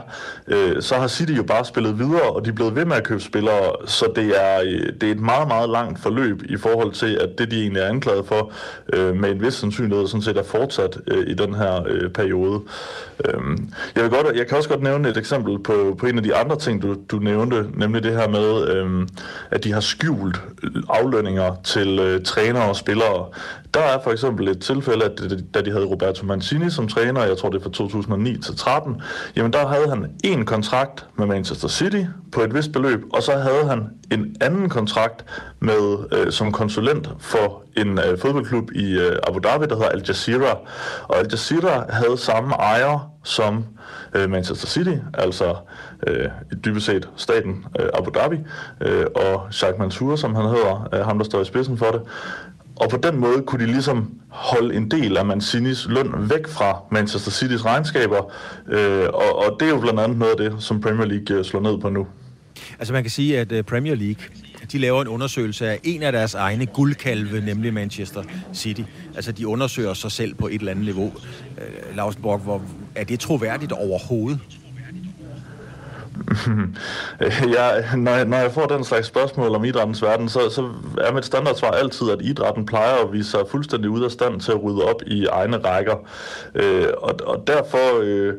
[0.47, 3.03] Øh, så har City jo bare spillet videre, og de er blevet ved med at
[3.03, 6.91] købe spillere, så det er, øh, det er et meget, meget langt forløb i forhold
[6.91, 8.51] til, at det de egentlig er anklaget for,
[8.93, 12.61] øh, med en vis sandsynlighed sådan set er fortsat øh, i den her øh, periode.
[13.25, 13.41] Øh,
[13.95, 16.35] jeg, vil godt, jeg kan også godt nævne et eksempel på, på en af de
[16.35, 19.07] andre ting, du, du nævnte, nemlig det her med, øh,
[19.51, 23.27] at de har skjult øh, aflønninger til til øh, trænere og spillere.
[23.73, 27.23] Der er for eksempel et tilfælde, at øh, da de havde Roberto Mancini som træner,
[27.23, 29.01] jeg tror det er fra 2009 til 13,
[29.35, 33.31] jamen der havde han en kontrakt med Manchester City på et vist beløb, og så
[33.31, 33.79] havde han
[34.11, 35.25] en anden kontrakt
[35.59, 40.03] med øh, som konsulent for en øh, fodboldklub i øh, Abu Dhabi, der hedder Al
[40.07, 40.57] Jazeera.
[41.03, 43.65] Og Al Jazeera havde samme ejer som
[44.13, 45.55] øh, Manchester City, altså
[46.07, 46.25] øh,
[46.65, 48.37] dybest set staten øh, Abu Dhabi,
[48.81, 52.01] øh, og Sheikh Mansour, som han hedder, øh, ham der står i spidsen for det.
[52.75, 56.77] Og på den måde kunne de ligesom holde en del af Mancinis løn væk fra
[56.91, 58.33] Manchester Citys regnskaber,
[58.67, 61.45] øh, og, og det er jo blandt andet noget af det, som Premier League øh,
[61.45, 62.07] slår ned på nu.
[62.79, 64.23] Altså man kan sige, at øh, Premier League
[64.71, 68.81] de laver en undersøgelse af en af deres egne guldkalve, nemlig Manchester City.
[69.15, 71.13] Altså, de undersøger sig selv på et eller andet niveau.
[71.57, 72.61] Øh, Lausenborg, hvor,
[72.95, 74.39] er det troværdigt overhovedet?
[77.55, 80.69] ja, når, jeg, når jeg får den slags spørgsmål om idrættens verden, så, så
[81.01, 84.51] er mit standardsvar altid, at idrætten plejer at vise sig fuldstændig ud af stand til
[84.51, 85.95] at rydde op i egne rækker.
[86.55, 88.33] Øh, og, og derfor øh,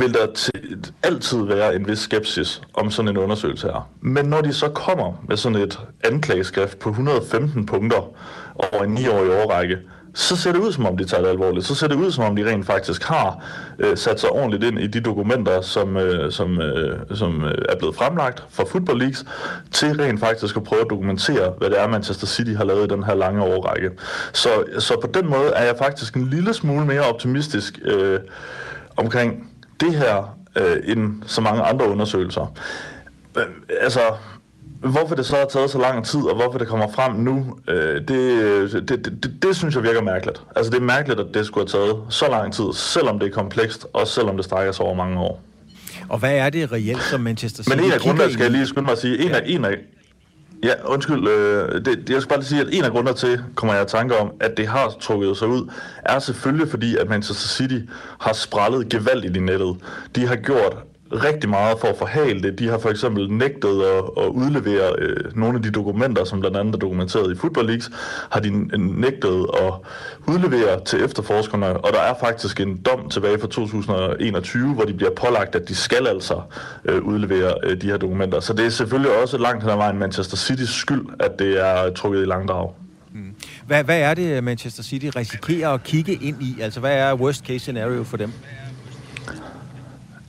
[0.00, 3.90] vil der t- altid være en vis skepsis om sådan en undersøgelse her.
[4.00, 8.10] Men når de så kommer med sådan et anklageskrift på 115 punkter
[8.54, 9.78] over en 9-årig årrække,
[10.14, 11.66] så ser det ud, som om de tager det alvorligt.
[11.66, 13.44] Så ser det ud, som om de rent faktisk har
[13.78, 17.76] øh, sat sig ordentligt ind i de dokumenter, som, øh, som, øh, som øh, er
[17.76, 19.24] blevet fremlagt fra Football Leagues,
[19.70, 22.94] til rent faktisk at prøve at dokumentere, hvad det er, Manchester City har lavet i
[22.94, 23.90] den her lange årrække.
[24.32, 24.48] Så,
[24.78, 28.20] så på den måde er jeg faktisk en lille smule mere optimistisk øh,
[28.96, 32.54] omkring det her, øh, end så mange andre undersøgelser.
[33.36, 33.44] Øh,
[33.80, 34.00] altså,
[34.82, 37.94] Hvorfor det så har taget så lang tid, og hvorfor det kommer frem nu, øh,
[37.94, 40.42] det, det, det, det, det synes jeg virker mærkeligt.
[40.56, 43.32] Altså det er mærkeligt, at det skulle have taget så lang tid, selvom det er
[43.32, 45.42] komplekst, og selvom det strækker sig over mange år.
[46.08, 48.66] Og hvad er det reelt, som Manchester City Men en af grundene, skal jeg lige
[48.66, 49.36] skynde mig at sige, en, ja.
[49.36, 49.76] af, en af,
[50.62, 51.28] Ja, undskyld.
[51.28, 53.88] Øh, det, jeg skal bare lige sige, at en af grundene til, kommer jeg at
[53.88, 55.70] tanke om, at det har trukket sig ud,
[56.04, 57.78] er selvfølgelig fordi, at Manchester City
[58.20, 59.76] har sprallet gevaldigt i nettet.
[60.16, 60.76] De har gjort
[61.14, 62.58] rigtig meget for at forhale det.
[62.58, 66.56] De har for eksempel nægtet at, at udlevere øh, nogle af de dokumenter, som blandt
[66.56, 67.90] andet er dokumenteret i Football Leagues,
[68.30, 69.72] har de øh, nægtet at
[70.26, 75.10] udlevere til efterforskerne, og der er faktisk en dom tilbage fra 2021, hvor de bliver
[75.10, 76.40] pålagt, at de skal altså
[76.84, 78.40] øh, udlevere øh, de her dokumenter.
[78.40, 81.92] Så det er selvfølgelig også langt hen ad vejen Manchester Citys skyld, at det er
[81.92, 82.70] trukket i langdrag.
[83.14, 83.34] Mm.
[83.66, 86.60] Hvad, hvad er det, Manchester City risikerer at kigge ind i?
[86.60, 88.32] Altså, hvad er worst case scenario for dem?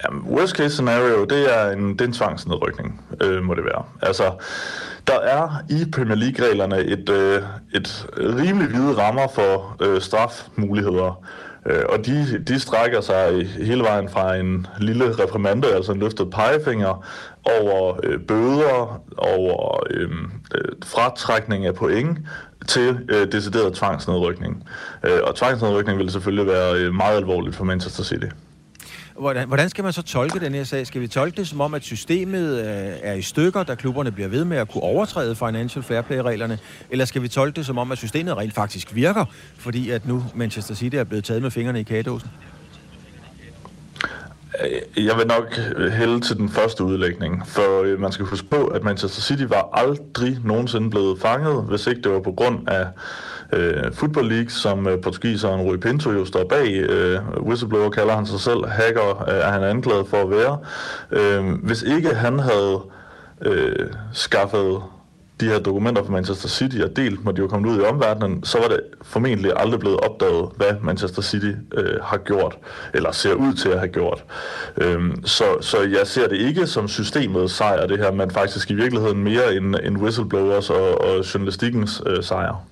[0.06, 3.84] Jamen, worst case scenario, det er en, det er en tvangsnedrykning, øh, må det være.
[4.02, 4.32] Altså,
[5.08, 7.42] der er i Premier League-reglerne et, øh,
[7.76, 11.24] et rimelig hvide rammer for øh, strafmuligheder,
[11.66, 16.32] øh, og de, de strækker sig hele vejen fra en lille reprimande, altså en løftet
[16.32, 17.06] pegefinger,
[17.62, 20.10] over øh, bøder, over øh,
[20.56, 22.18] øh fratrækning af point,
[22.68, 24.64] til øh, decideret tvangsnedrykning.
[25.04, 28.28] Øh, og tvangsnedrykning vil selvfølgelig være øh, meget alvorligt for Manchester City.
[29.20, 30.88] Hvordan, hvordan skal man så tolke den her sag?
[30.88, 32.66] Skal vi tolke det som om, at systemet øh,
[33.02, 36.60] er i stykker, da klubberne bliver ved med at kunne overtræde Financial Fair Play-reglerne?
[36.90, 39.26] Eller skal vi tolke det som om, at systemet rent faktisk virker,
[39.58, 42.30] fordi at nu Manchester City er blevet taget med fingrene i kagedåsen?
[44.64, 45.56] Øh, jeg vil nok
[45.92, 49.70] hælde til den første udlægning, for øh, man skal huske på, at Manchester City var
[49.74, 52.88] aldrig nogensinde blevet fanget, hvis ikke det var på grund af
[53.54, 56.74] øh, Football League, som øh, portugiseren Rui Pinto jo står bag.
[56.74, 58.66] Øh, whistleblower kalder han sig selv.
[58.68, 60.58] Hacker øh, er han anklaget for at være.
[61.12, 62.82] Øh, hvis ikke han havde
[63.42, 64.82] øh, skaffet
[65.40, 68.44] de her dokumenter fra Manchester City og delt, når de var kommet ud i omverdenen,
[68.44, 72.58] så var det formentlig aldrig blevet opdaget, hvad Manchester City øh, har gjort,
[72.94, 74.24] eller ser ud til at have gjort.
[74.78, 78.74] Øhm, så, så jeg ser det ikke som systemet sejr, det her, men faktisk i
[78.74, 82.66] virkeligheden mere en, en whistleblowers og, og journalistikkens øh, sejr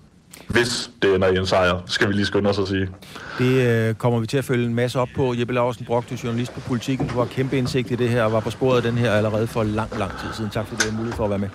[0.51, 2.89] hvis det ender i en sejr, skal vi lige skynde os at sige.
[3.37, 5.33] Det øh, kommer vi til at følge en masse op på.
[5.39, 7.07] Jeppe Larsen Brock, du er journalist på Politiken.
[7.07, 9.47] Du har kæmpe indsigt i det her og var på sporet af den her allerede
[9.47, 10.49] for lang, lang tid siden.
[10.49, 11.49] Tak fordi du har mulighed for at være med.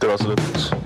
[0.00, 0.81] Det var så lidt.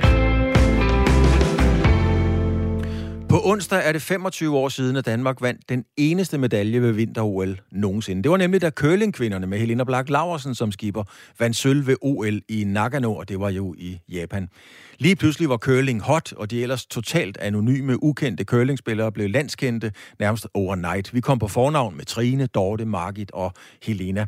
[3.29, 7.61] På onsdag er det 25 år siden, at Danmark vandt den eneste medalje ved vinter-OL
[7.73, 8.23] nogensinde.
[8.23, 11.05] Det var nemlig da curlingkvinderne med Helena Black Laversen som skipper
[11.39, 14.49] vandt sølv ved OL i Nagano, og det var jo i Japan.
[14.99, 20.49] Lige pludselig var curling hot, og de ellers totalt anonyme, ukendte curlingspillere blev landskendte nærmest
[20.55, 21.15] overnight.
[21.15, 24.27] Vi kom på fornavn med Trine, Dorte, Margit og Helena.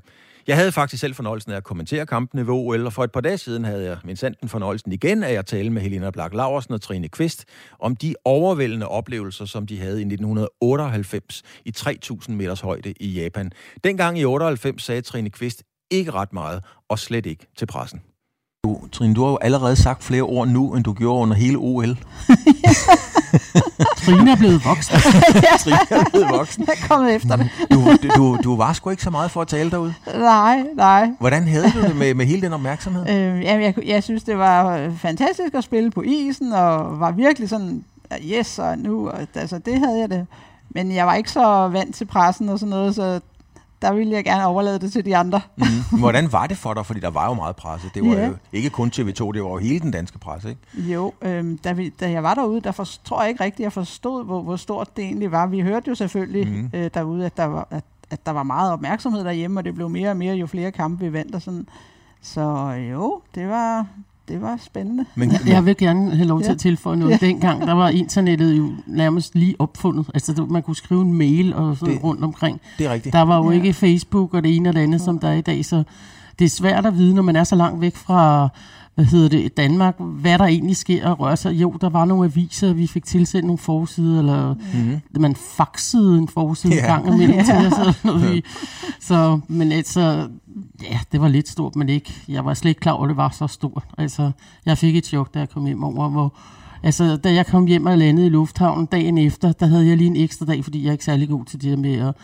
[0.49, 3.21] Jeg havde faktisk selv fornøjelsen af at kommentere kampene ved OL, og for et par
[3.21, 6.75] dage siden havde jeg min sanden fornøjelsen igen af at tale med Helena Black Laversen
[6.75, 7.45] og Trine Kvist
[7.81, 13.53] om de overvældende oplevelser, som de havde i 1998 i 3000 meters højde i Japan.
[13.85, 18.01] Dengang i 98 sagde Trine Kvist ikke ret meget, og slet ikke til pressen.
[18.65, 21.59] Du, Trine, du har jo allerede sagt flere ord nu, end du gjorde under hele
[21.59, 21.89] OL.
[24.05, 24.95] Trine er blevet voksen.
[25.65, 26.65] Trine er blevet voksen.
[26.67, 27.51] Jeg er kommet efter det.
[27.73, 29.95] du, du, du var sgu ikke så meget for at tale derude.
[30.15, 31.11] Nej, nej.
[31.19, 33.07] Hvordan havde du det med, med hele den opmærksomhed?
[33.19, 37.49] Øh, jamen, jeg, jeg synes, det var fantastisk at spille på isen, og var virkelig
[37.49, 37.85] sådan,
[38.23, 40.27] yes, og nu, og, altså det havde jeg det.
[40.71, 43.21] Men jeg var ikke så vant til pressen og sådan noget, så
[43.83, 45.41] der ville jeg gerne overlade det til de andre.
[45.57, 45.99] mm.
[45.99, 46.87] Hvordan var det for dig?
[46.87, 47.89] Fordi der var jo meget presse.
[47.95, 48.27] Det var ja.
[48.27, 50.93] jo ikke kun TV2, det var jo hele den danske presse, ikke?
[50.93, 53.73] Jo, øh, da, vi, da jeg var derude, der for, tror jeg ikke rigtigt, jeg
[53.73, 55.47] forstod, hvor, hvor stort det egentlig var.
[55.47, 56.71] Vi hørte jo selvfølgelig mm.
[56.75, 59.89] øh, derude, at der, var, at, at der var meget opmærksomhed derhjemme, og det blev
[59.89, 61.67] mere og mere, jo flere kampe vi vandt og sådan.
[62.23, 63.87] Så jo, det var,
[64.29, 65.05] det var spændende.
[65.15, 66.53] Men, men jeg vil gerne have lov til ja.
[66.53, 67.23] at tilføje noget.
[67.23, 67.27] Ja.
[67.27, 70.07] Dengang, der var internettet jo nærmest lige opfundet.
[70.15, 72.61] Altså, man kunne skrive en mail og sådan det, rundt omkring.
[72.79, 73.13] Det er rigtigt.
[73.13, 73.57] Der var jo ja.
[73.57, 75.05] ikke Facebook og det ene og det andet, ja.
[75.05, 75.83] som der er i dag, så
[76.39, 78.49] det er svært at vide, når man er så langt væk fra
[78.99, 81.53] hvad hedder det, Danmark, hvad der egentlig sker og rører sig.
[81.53, 85.01] Jo, der var nogle aviser, vi fik tilsendt nogle forsider, eller mm-hmm.
[85.21, 86.87] man faxede en forside yeah.
[86.87, 87.73] gang imellem til os.
[87.73, 88.41] Så,
[89.01, 90.29] så, men altså,
[90.83, 93.17] ja, det var lidt stort, men ikke, jeg var slet ikke klar over, at det
[93.17, 93.85] var så stort.
[93.99, 94.31] Altså,
[94.67, 96.35] jeg fik et chok, da jeg kom hjem over, hvor
[96.83, 100.07] Altså, da jeg kom hjem og landede i lufthavnen dagen efter, der havde jeg lige
[100.07, 102.15] en ekstra dag, fordi jeg er ikke særlig god til det med at,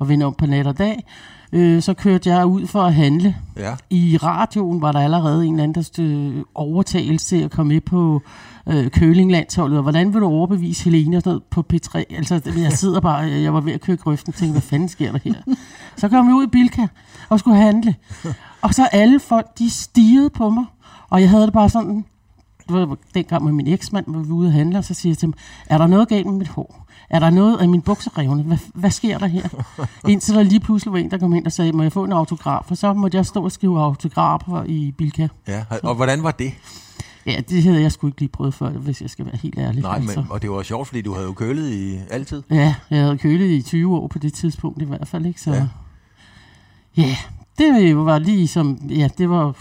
[0.00, 1.04] at vende om på nat og dag
[1.52, 3.36] øh, så kørte jeg ud for at handle.
[3.56, 3.74] Ja.
[3.90, 8.22] I radioen var der allerede en eller anden der overtagelse til at komme med på
[8.66, 12.02] øh, Kølinglandsholdet, og hvordan vil du overbevise Helene på P3?
[12.16, 15.12] Altså, jeg sidder bare, jeg var ved at køre grøften og tænkte, hvad fanden sker
[15.12, 15.34] der her?
[15.96, 16.86] Så kom jeg ud i Bilka
[17.28, 17.94] og skulle handle.
[18.62, 20.64] Og så alle folk, de stirrede på mig,
[21.10, 22.04] og jeg havde det bare sådan,
[22.68, 25.10] det var dengang med min eksmand, hvor vi var ude at handle, og så siger
[25.10, 25.34] jeg til ham,
[25.66, 26.86] er der noget galt med mit hår?
[27.12, 28.42] Er der noget af min bukserevne?
[28.42, 29.48] Hvad, hvad sker der her?
[30.08, 32.12] Indtil der lige pludselig var en, der kom ind og sagde, må jeg få en
[32.12, 32.70] autograf?
[32.70, 35.28] Og så måtte jeg stå og skrive autografer i Bilka.
[35.48, 35.94] Ja, og så.
[35.94, 36.52] hvordan var det?
[37.26, 39.82] Ja, det havde jeg sgu ikke lige prøvet før, hvis jeg skal være helt ærlig.
[39.82, 40.20] Nej, altså.
[40.20, 42.42] men, og det var sjovt, fordi du havde jo kølet i altid.
[42.50, 45.26] Ja, jeg havde kølet i 20 år på det tidspunkt i hvert fald.
[45.26, 45.40] Ikke?
[45.40, 45.66] Så, ja.
[46.96, 47.16] ja,
[47.58, 49.54] det var lige som, ja, det var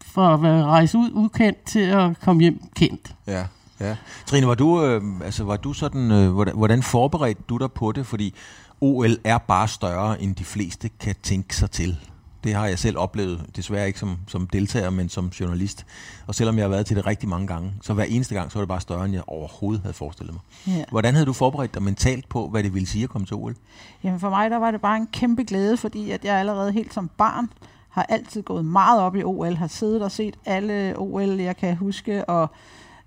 [0.00, 3.14] for at være rejse ud ukendt til at komme hjem kendt.
[3.26, 3.44] Ja.
[3.82, 3.96] Ja.
[4.26, 7.92] Trine, var du, øh, altså, var du sådan, øh, hvordan, hvordan forberedte du dig på
[7.92, 8.06] det?
[8.06, 8.34] Fordi
[8.80, 11.98] OL er bare større, end de fleste kan tænke sig til.
[12.44, 15.86] Det har jeg selv oplevet, desværre ikke som, som deltager, men som journalist.
[16.26, 18.58] Og selvom jeg har været til det rigtig mange gange, så hver eneste gang, så
[18.58, 20.76] var det bare større, end jeg overhovedet havde forestillet mig.
[20.76, 20.84] Ja.
[20.90, 23.56] Hvordan havde du forberedt dig mentalt på, hvad det ville sige at komme til OL?
[24.04, 26.94] Jamen for mig, der var det bare en kæmpe glæde, fordi at jeg allerede helt
[26.94, 27.50] som barn
[27.88, 31.76] har altid gået meget op i OL, har siddet og set alle OL, jeg kan
[31.76, 32.50] huske, og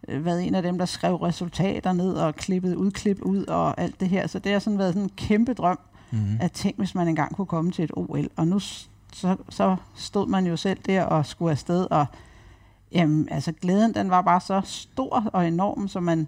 [0.08, 4.10] været en af dem, der skrev resultater ned og klippet udklip ud og alt det
[4.10, 4.28] her.
[4.28, 5.80] Så det har sådan været sådan en kæmpe drøm
[6.12, 6.38] mm-hmm.
[6.41, 8.30] at tænke, hvis man engang kunne komme til et OL.
[8.36, 12.06] Og nu så, så stod man jo selv der og skulle afsted, og
[12.91, 16.28] jamen, altså, glæden den var bare så stor og enorm, så man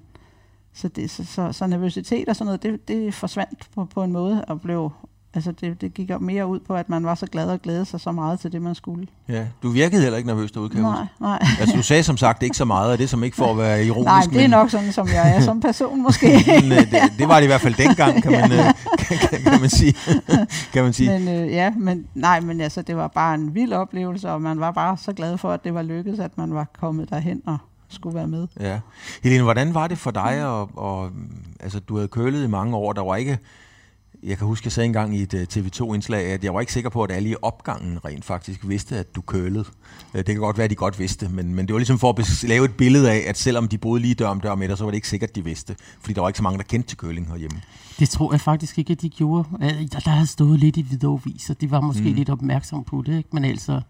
[0.74, 4.12] så, det, så, så, så nervøsitet og sådan noget, det, det forsvandt på, på en
[4.12, 4.92] måde og blev
[5.34, 8.00] Altså det, det gik mere ud på, at man var så glad og glæde sig
[8.00, 9.08] så meget til det, man skulle.
[9.30, 11.46] Ja, du virkede heller ikke nervøs derude, kan Nej, nej.
[11.60, 13.86] Altså du sagde som sagt ikke så meget af det, som ikke for at være
[13.86, 14.06] ironisk.
[14.06, 14.50] Nej, det er men...
[14.50, 16.28] nok sådan, som jeg er som person måske.
[16.62, 18.66] men, øh, det, det, var det i hvert fald dengang, kan man, øh,
[19.00, 19.94] kan, kan, kan man sige.
[20.74, 21.20] kan man sige.
[21.20, 24.60] Men øh, ja, men nej, men altså det var bare en vild oplevelse, og man
[24.60, 27.58] var bare så glad for, at det var lykkedes, at man var kommet derhen og
[27.90, 28.48] skulle være med.
[28.60, 28.80] Ja.
[29.24, 30.46] Helene, hvordan var det for dig?
[30.46, 31.10] Og, og,
[31.60, 33.40] altså, du havde kølet i mange år, der var ikke
[34.24, 36.90] jeg kan huske, jeg sagde engang i et øh, TV2-indslag, at jeg var ikke sikker
[36.90, 39.66] på, at alle i opgangen rent faktisk vidste, at du kølede.
[40.14, 42.10] Uh, det kan godt være, at de godt vidste, men, men det var ligesom for
[42.20, 44.78] at lave et billede af, at selvom de boede lige dør om dør med dig,
[44.78, 45.76] så var det ikke sikkert, at de vidste.
[46.02, 47.62] Fordi der var ikke så mange, der kendte til køling herhjemme.
[48.00, 49.50] Det tror jeg faktisk ikke, at de gjorde.
[49.60, 51.54] Der, der havde stået lidt i videoviser.
[51.54, 52.14] De var måske mm.
[52.14, 53.30] lidt opmærksomme på det, ikke?
[53.32, 53.82] men altså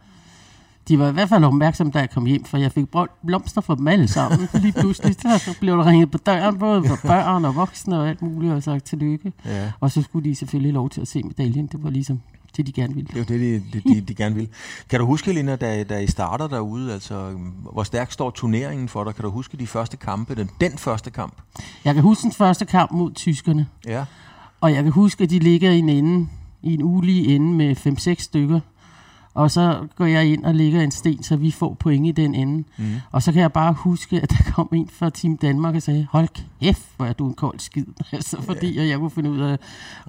[0.88, 2.86] de var i hvert fald opmærksomme, da jeg kom hjem, for jeg fik
[3.26, 4.50] blomster fra dem alle sammen.
[4.64, 8.22] Lige pludselig så blev der ringet på døren, både for børn og voksne og alt
[8.22, 9.34] muligt, og sagt tillykke.
[9.46, 9.72] Ja.
[9.80, 11.68] Og så skulle de selvfølgelig lov til at se medaljen.
[11.68, 12.20] Det var ligesom
[12.58, 13.08] det, de gerne ville.
[13.08, 14.50] Det var det, de, de, de, de gerne ville.
[14.90, 17.38] Kan du huske, Lina, da, da I starter derude, altså,
[17.74, 19.16] hvor stærkt står turneringen for dig?
[19.16, 21.34] Kan du huske de første kampe, den, den første kamp?
[21.86, 23.68] Jeg kan huske den første kamp mod tyskerne.
[23.86, 24.06] Ja.
[24.62, 26.28] Og jeg kan huske, at de ligger i en ende,
[26.64, 28.60] i en ulige ende med 5-6 stykker
[29.38, 32.36] og så går jeg ind og lægger en sten, så vi får point i den
[32.36, 32.64] ende.
[32.78, 32.86] Mm.
[33.12, 36.08] Og så kan jeg bare huske, at der kom en fra Team Danmark og sagde,
[36.12, 36.28] hold
[36.62, 37.86] kæft, hvor er du en kold skid.
[38.12, 38.90] altså, fordi yeah.
[38.90, 39.58] jeg kunne finde ud af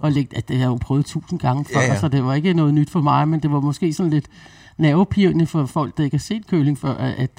[0.02, 2.00] at lægge, at det har jeg jo prøvet tusind gange før, yeah, yeah.
[2.00, 4.26] så det var ikke noget nyt for mig, men det var måske sådan lidt
[4.78, 7.30] nervepirrende for folk, der ikke har set køling før, at,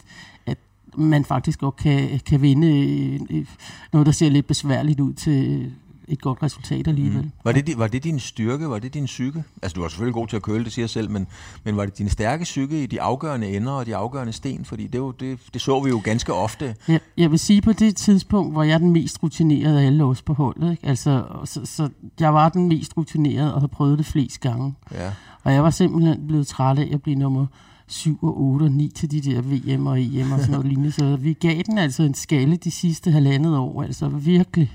[0.46, 0.58] at
[0.98, 3.48] man faktisk godt kan, kan vinde
[3.94, 5.72] noget, der ser lidt besværligt ud til
[6.10, 7.22] et godt resultat alligevel.
[7.22, 7.32] Mm.
[7.44, 8.70] Var, det, var det din styrke?
[8.70, 9.44] Var det din psyke?
[9.62, 11.28] Altså, du var selvfølgelig god til at køle, det siger jeg selv, men,
[11.64, 14.66] men var det din stærke psyke i de afgørende ender og de afgørende sten?
[14.66, 16.76] Fordi det, jo, det, det så vi jo ganske ofte.
[16.88, 20.22] Ja, jeg vil sige, på det tidspunkt var jeg den mest rutinerede af alle os
[20.22, 20.72] på holdet.
[20.72, 20.88] Ikke?
[20.88, 21.90] Altså, så, så
[22.20, 24.74] jeg var den mest rutinerede og havde prøvet det flest gange.
[24.92, 25.12] Ja.
[25.44, 27.46] Og jeg var simpelthen blevet træt af at blive nummer
[27.88, 30.92] 7 og 8 og 9 til de der VM og EM og sådan noget lignende.
[30.92, 33.84] Så vi gav den altså en skalle de sidste halvandet år.
[33.84, 34.72] Altså virkelig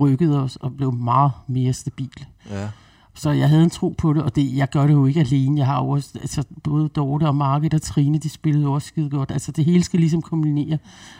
[0.00, 2.26] rykkede os og blev meget mere stabil.
[2.50, 2.68] Ja.
[3.14, 5.58] Så jeg havde en tro på det, og det, jeg gør det jo ikke alene.
[5.58, 8.88] Jeg har jo også, altså, både Dorte og Market og Trine, de spillede jo også
[8.88, 9.30] skide godt.
[9.30, 10.78] Altså det hele skal ligesom kombinere,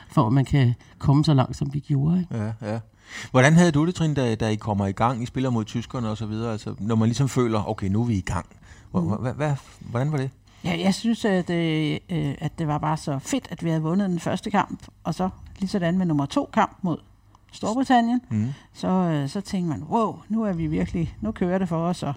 [0.09, 2.21] for at man kan komme så langt, som vi gjorde.
[2.21, 2.37] Ikke?
[2.37, 2.81] Ja, ja.
[3.31, 5.23] Hvordan havde du det, Trine, da, da I kommer i gang?
[5.23, 6.53] I spiller mod tyskerne og så videre.
[6.53, 8.47] Altså, når man ligesom føler, okay, nu er vi i gang.
[8.91, 10.31] Hvordan var det?
[10.65, 13.83] Ja, jeg synes, at, øh, øh, at det var bare så fedt, at vi havde
[13.83, 16.97] vundet den første kamp, og så lige sådan med nummer to kamp mod
[17.53, 18.53] Storbritannien, mm.
[18.73, 22.03] så, øh, så tænkte man, wow, nu er vi virkelig, nu kører det for os,
[22.03, 22.15] og,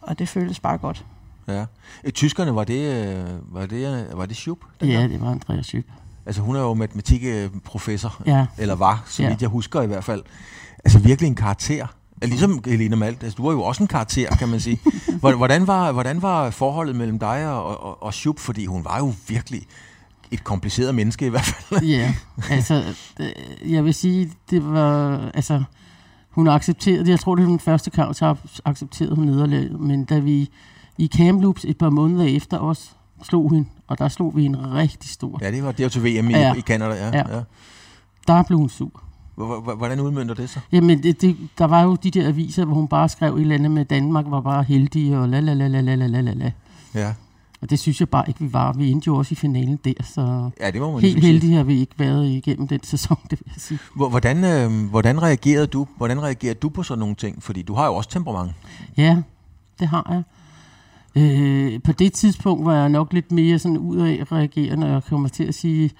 [0.00, 1.04] og det føltes bare godt.
[1.48, 1.64] Ja.
[2.04, 4.58] Øh, tyskerne, var det, øh, var det, var det Schub?
[4.80, 5.84] Ja, det var Andreas Schub.
[6.26, 8.46] Altså hun er jo matematikprofessor, ja.
[8.58, 9.36] eller var, så vidt ja.
[9.40, 10.22] jeg husker i hvert fald.
[10.84, 11.86] Altså virkelig en karakter.
[12.22, 14.80] Ligesom Helena Malt, altså, du var jo også en karakter, kan man sige.
[15.36, 18.38] Hvordan var, hvordan var forholdet mellem dig og, og, og Schub?
[18.38, 19.66] Fordi hun var jo virkelig
[20.34, 21.82] et kompliceret menneske i hvert fald.
[21.96, 22.14] Ja,
[22.50, 22.82] altså,
[23.66, 25.62] jeg vil sige, det var, altså,
[26.30, 30.18] hun accepterede, jeg tror, det var den første kamp, så accepterede hun nederlaget, men da
[30.18, 30.50] vi
[30.98, 35.10] i Kamloops et par måneder efter os slog hende, og der slog vi en rigtig
[35.10, 35.38] stor.
[35.42, 36.54] Ja, det var det var til VM i, ja.
[36.54, 37.06] i Canada, ja.
[37.06, 37.36] ja.
[37.36, 37.42] ja.
[38.26, 39.02] Der blev hun sur.
[39.76, 40.60] Hvordan udmyndter det så?
[40.72, 43.70] Jamen, det, det, der var jo de der aviser, hvor hun bare skrev i landet
[43.70, 46.52] med Danmark var bare heldige, og la la la la la la la la.
[46.94, 47.14] Ja.
[47.64, 48.72] Og det synes jeg bare ikke, vi var.
[48.72, 51.62] Vi endte jo også i finalen der, så ja, det må man helt heldige har
[51.62, 53.78] vi ikke været igennem den sæson, det vil jeg sige.
[53.96, 57.42] Hvordan, øh, hvordan, reagerede du, hvordan reagerede du på sådan nogle ting?
[57.42, 58.52] Fordi du har jo også temperament.
[58.96, 59.22] Ja,
[59.80, 60.22] det har jeg.
[61.22, 65.44] Øh, på det tidspunkt var jeg nok lidt mere sådan udadreagerende, og jeg kommer til
[65.44, 65.90] at sige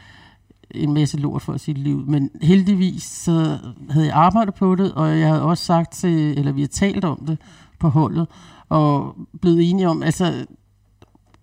[0.71, 2.05] en masse lort for sit liv.
[2.07, 3.59] Men heldigvis så
[3.91, 7.05] havde jeg arbejdet på det, og jeg havde også sagt til, eller vi har talt
[7.05, 7.39] om det
[7.79, 8.27] på holdet,
[8.69, 10.47] og blevet enige om, altså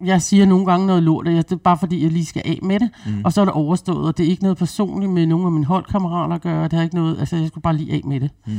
[0.06, 2.60] jeg siger nogle gange noget lort, og det er bare fordi, jeg lige skal af
[2.64, 3.22] med det, mm.
[3.26, 5.66] og så er det overstået, og det er ikke noget personligt med nogle af mine
[5.66, 8.32] holdkammerater at gøre, det er ikke noget, altså jeg skulle bare lige af med det.
[8.48, 8.54] Mm.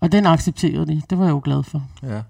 [0.00, 1.82] Og den accepterede de, det var jeg jo glad for.
[2.02, 2.22] Ja.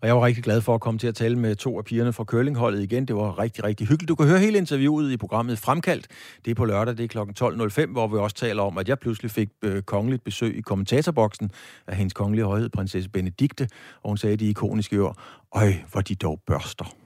[0.00, 2.12] Og jeg var rigtig glad for at komme til at tale med to af pigerne
[2.12, 3.06] fra curlingholdet igen.
[3.08, 4.08] Det var rigtig, rigtig hyggeligt.
[4.08, 6.06] Du kan høre hele interviewet i programmet Fremkaldt.
[6.44, 7.44] Det er på lørdag, det er kl.
[7.44, 11.50] 12.05, hvor vi også taler om, at jeg pludselig fik øh, kongeligt besøg i kommentatorboksen
[11.86, 13.68] af hendes kongelige højhed, prinsesse Benedikte,
[14.02, 15.16] og hun sagde de ikoniske ord,
[15.54, 17.01] Øj, hvor de dog børster.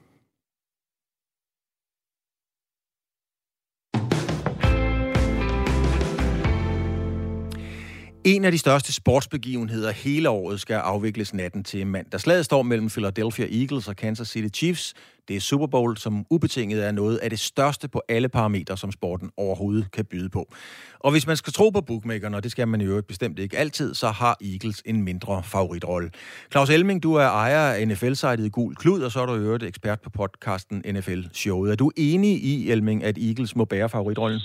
[8.27, 12.21] En af de største sportsbegivenheder hele året skal afvikles natten til mandag.
[12.21, 14.95] Slaget står mellem Philadelphia Eagles og Kansas City Chiefs.
[15.29, 18.93] Det er Super Bowl, som ubetinget er noget af det største på alle parametre, som
[18.93, 20.53] sporten overhovedet kan byde på.
[21.01, 23.95] Og hvis man skal tro på bookmakerne, og det skal man jo bestemt ikke altid,
[23.95, 26.11] så har Eagles en mindre favoritrolle.
[26.53, 30.01] Claus Elming, du er ejer af NFL-sitet Gul Klud, og så er du jo ekspert
[30.01, 31.73] på podcasten NFL Showet.
[31.73, 34.41] Er du enig i, Elming, at Eagles må bære favoritrollen?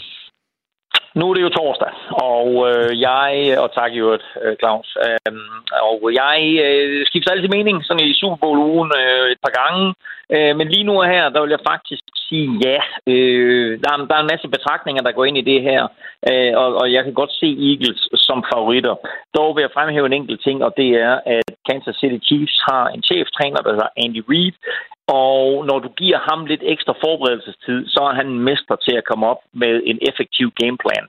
[1.16, 1.92] Nu er det jo torsdag,
[2.32, 3.32] og øh, jeg,
[3.64, 5.32] og tak i øvrigt, øh, Claus, øh,
[5.90, 9.84] og jeg øh, skifter altid mening sådan i Super Bowl-ugen øh, et par gange,
[10.36, 12.80] øh, men lige nu og her, der vil jeg faktisk sige ja.
[13.12, 15.82] Øh, der, er, der er en masse betragtninger, der går ind i det her,
[16.30, 18.96] øh, og, og jeg kan godt se Eagles som favoritter.
[19.38, 22.84] Dog vil jeg fremhæve en enkelt ting, og det er, at Kansas City Chiefs har
[22.96, 24.56] en cheftræner, der hedder Andy Reid,
[25.20, 29.08] og når du giver ham lidt ekstra forberedelsestid, så er han en mester til at
[29.10, 31.06] komme op med en effektiv gameplan.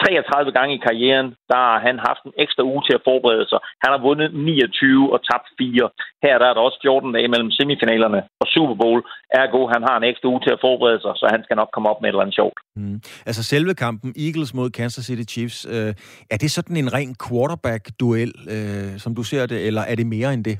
[0.00, 3.60] 33 gange i karrieren, der har han haft en ekstra uge til at forberede sig.
[3.84, 5.88] Han har vundet 29 og tabt 4.
[6.24, 9.00] Her der er der også 14 dage mellem semifinalerne og Super Bowl.
[9.40, 11.88] Ergo, han har en ekstra uge til at forberede sig, så han skal nok komme
[11.90, 12.58] op med et eller andet sjovt.
[12.80, 12.98] Mm.
[13.28, 15.92] Altså selve kampen, Eagles mod Kansas City Chiefs, øh,
[16.34, 20.30] er det sådan en ren quarterback-duel, øh, som du ser det, eller er det mere
[20.34, 20.58] end det?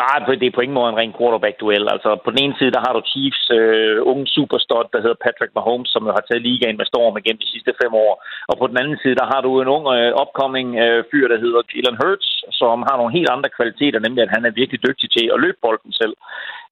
[0.00, 1.84] Nej, det er på ingen måde en ren quarterback-duel.
[1.94, 5.52] Altså, på den ene side, der har du Chiefs øh, unge superstot, der hedder Patrick
[5.54, 8.12] Mahomes, som har taget ligaen med storm igennem de sidste fem år.
[8.50, 11.38] Og på den anden side, der har du en ung øh, upcoming øh, fyr, der
[11.44, 12.28] hedder Jalen Hurts,
[12.60, 15.58] som har nogle helt andre kvaliteter, nemlig at han er virkelig dygtig til at løbe
[15.62, 16.14] bolden selv.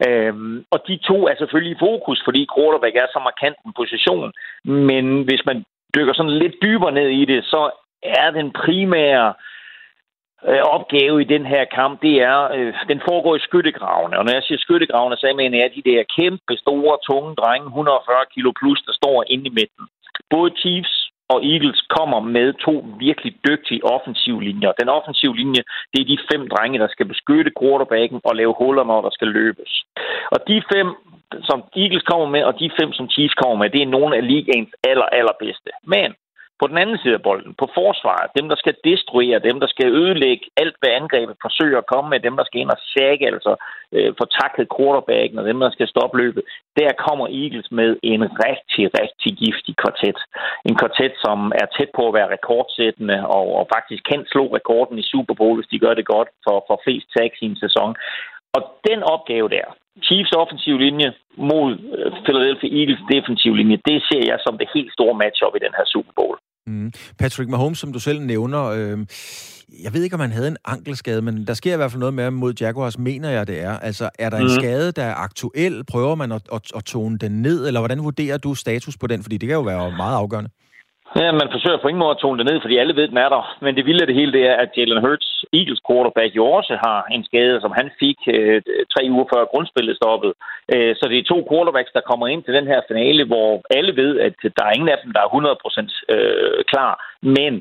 [0.07, 4.29] Øhm, og de to er selvfølgelig i fokus, fordi quarterback er så markant en position.
[4.65, 5.59] Men hvis man
[5.97, 7.63] dykker sådan lidt dybere ned i det, så
[8.03, 9.60] er den primære øh,
[10.49, 14.19] Øh, opgave i den her kamp, det er, øh, den foregår i skyttegravene.
[14.19, 18.25] Og når jeg siger skyttegravene, så mener jeg de der kæmpe, store, tunge drenge, 140
[18.35, 19.85] kilo plus, der står inde i midten.
[20.31, 20.95] Både Chiefs
[21.33, 22.75] og Eagles kommer med to
[23.07, 24.73] virkelig dygtige offensive linjer.
[24.81, 25.63] Den offensive linje,
[25.93, 29.29] det er de fem drenge, der skal beskytte quarterbacken og lave huller, når der skal
[29.29, 29.73] løbes.
[30.35, 30.89] Og de fem,
[31.49, 34.27] som Eagles kommer med, og de fem, som Chiefs kommer med, det er nogle af
[34.33, 35.71] ligaens aller, allerbedste.
[35.95, 36.09] Men
[36.61, 39.89] på den anden side af bolden, på forsvaret, dem, der skal destruere, dem, der skal
[40.01, 43.53] ødelægge alt, hvad angrebet forsøger at komme med, dem, der skal ind og sække, altså
[43.95, 46.43] øh, få takket quarterbacken, og dem, der skal stoppe løbet,
[46.79, 50.19] der kommer Eagles med en rigtig, rigtig giftig kvartet.
[50.69, 54.99] En kvartet, som er tæt på at være rekordsættende, og, og faktisk kan slå rekorden
[54.99, 57.91] i Super Bowl, hvis de gør det godt for, for flest tags i en sæson.
[58.57, 59.67] Og den opgave der,
[60.07, 64.93] Chiefs offensiv linje mod øh, Philadelphia Eagles defensiv linje, det ser jeg som det helt
[64.93, 66.37] store matchup i den her Super Bowl.
[66.67, 66.93] Mm.
[67.19, 68.99] Patrick Mahomes, som du selv nævner, øh,
[69.83, 72.15] jeg ved ikke, om han havde en ankelskade, men der sker i hvert fald noget
[72.15, 73.79] med ham mod Jaguars, mener jeg, det er.
[73.79, 74.51] Altså, er der en mm.
[74.51, 75.85] skade, der er aktuel?
[75.85, 79.23] Prøver man at, at, at tone den ned, eller hvordan vurderer du status på den?
[79.23, 80.51] Fordi det kan jo være meget afgørende.
[81.17, 83.29] Ja, man forsøger på ingen måde at tone det ned, fordi alle ved, den er
[83.29, 83.43] der.
[83.65, 86.75] Men det vilde af det hele, det er, at Jalen Hurts, Eagles quarterback, jo også
[86.87, 88.63] har en skade, som han fik øh,
[88.95, 90.35] tre uger før grundspillet stoppede.
[90.75, 93.93] Øh, så det er to quarterbacks, der kommer ind til den her finale, hvor alle
[94.03, 96.93] ved, at der er ingen af dem, der er 100% øh, klar.
[97.23, 97.53] Men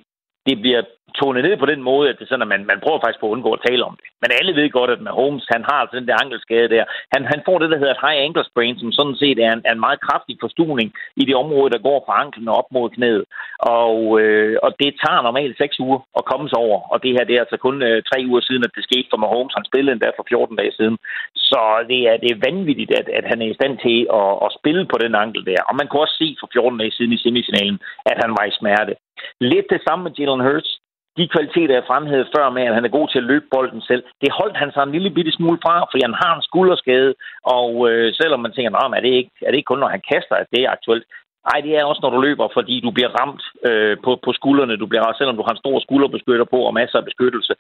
[0.47, 0.82] det bliver
[1.18, 3.36] tonet ned på den måde, at det sådan, at man, man prøver faktisk på at
[3.36, 4.05] undgå at tale om det.
[4.22, 6.84] Men alle ved godt, at Mahomes, han har altså den der ankelskade der.
[7.14, 9.62] Han, han får det, der hedder et high ankle sprain, som sådan set er en,
[9.70, 10.88] er en meget kraftig forstuning
[11.22, 13.26] i det område, der går fra anklen op mod knæet.
[13.60, 16.78] Og, øh, og det tager normalt seks uger at komme sig over.
[16.93, 19.20] Og det her, det er altså kun øh, 3 uger siden, at det skete for
[19.24, 19.57] Mahomes.
[19.57, 20.97] Han spillede endda for 14 dage siden.
[21.36, 24.55] Så det er, det er vanvittigt, at, at han er i stand til at, at
[24.60, 25.62] spille på den ankel der.
[25.70, 27.78] Og man kunne også se for 14 dage siden i semifinalen,
[28.12, 28.93] at han var i smerte.
[29.39, 30.79] Lidt det samme med Jalen Hurts
[31.20, 34.04] de kvaliteter, jeg fremhævede før med, at han er god til at løbe bolden selv,
[34.22, 37.12] det holdt han sig en lille bitte smule fra, fordi han har en skulderskade,
[37.58, 40.36] og øh, selvom man tænker, at det, ikke, er det ikke kun, når han kaster,
[40.36, 41.06] at det er aktuelt,
[41.48, 44.82] Nej, det er også, når du løber, fordi du bliver ramt øh, på, på skuldrene.
[44.82, 47.54] Du bliver, selvom du har en stor skulderbeskytter på og masser af beskyttelse,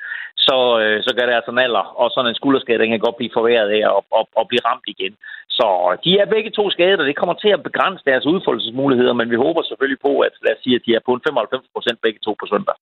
[0.47, 1.85] så, øh, så gør det altså en alder.
[2.01, 4.87] Og sådan en skulderskade, den kan godt blive forværret af at, at, at blive ramt
[4.93, 5.13] igen.
[5.57, 9.13] Så øh, de er begge to skadet, og det kommer til at begrænse deres udfoldelsesmuligheder,
[9.19, 11.65] men vi håber selvfølgelig på, at lad os sige, at de er på en 95
[11.75, 12.75] procent begge to på søndag.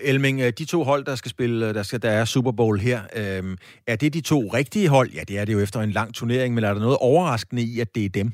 [0.00, 2.80] Elming, øh, de to hold, der skal spille, øh, der, skal, der er Super Bowl
[2.80, 5.10] her, øh, er det de to rigtige hold?
[5.10, 7.80] Ja, det er det jo efter en lang turnering, men er der noget overraskende i,
[7.80, 8.32] at det er dem?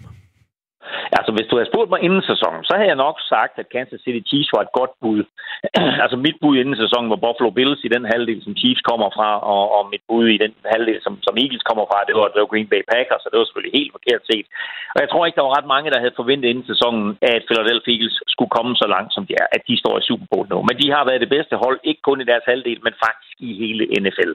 [1.19, 4.01] Altså, hvis du havde spurgt mig inden sæsonen, så havde jeg nok sagt, at Kansas
[4.05, 5.23] City Chiefs var et godt bud.
[6.05, 9.29] altså, mit bud inden sæsonen var Buffalo Bills i den halvdel, som Chiefs kommer fra,
[9.53, 12.41] og, og mit bud i den halvdel, som, som Eagles kommer fra, det var, det
[12.43, 14.47] var Green Bay Packers, så det var selvfølgelig helt forkert set.
[14.95, 17.93] Og jeg tror ikke, der var ret mange, der havde forventet inden sæsonen, at Philadelphia
[17.95, 20.59] Eagles skulle komme så langt, som de er, at de står i Super Bowl nu.
[20.69, 23.51] Men de har været det bedste hold, ikke kun i deres halvdel, men faktisk i
[23.63, 24.33] hele NFL.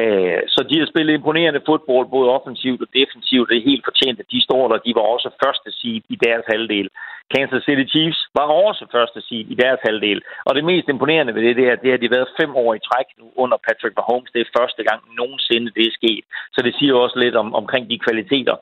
[0.00, 3.48] Øh, så de har spillet imponerende fodbold, både offensivt og defensivt.
[3.50, 4.86] Det er helt fortjent, at de står der.
[4.86, 6.88] De var også første seed i deres halvdel.
[7.34, 10.20] Kansas City Chiefs var også første seed i deres halvdel.
[10.46, 12.74] Og det mest imponerende ved det, det er, at det har de været fem år
[12.74, 14.30] i træk nu under Patrick Mahomes.
[14.34, 16.24] Det er første gang nogensinde, det er sket.
[16.54, 18.56] Så det siger også lidt om, omkring de kvaliteter,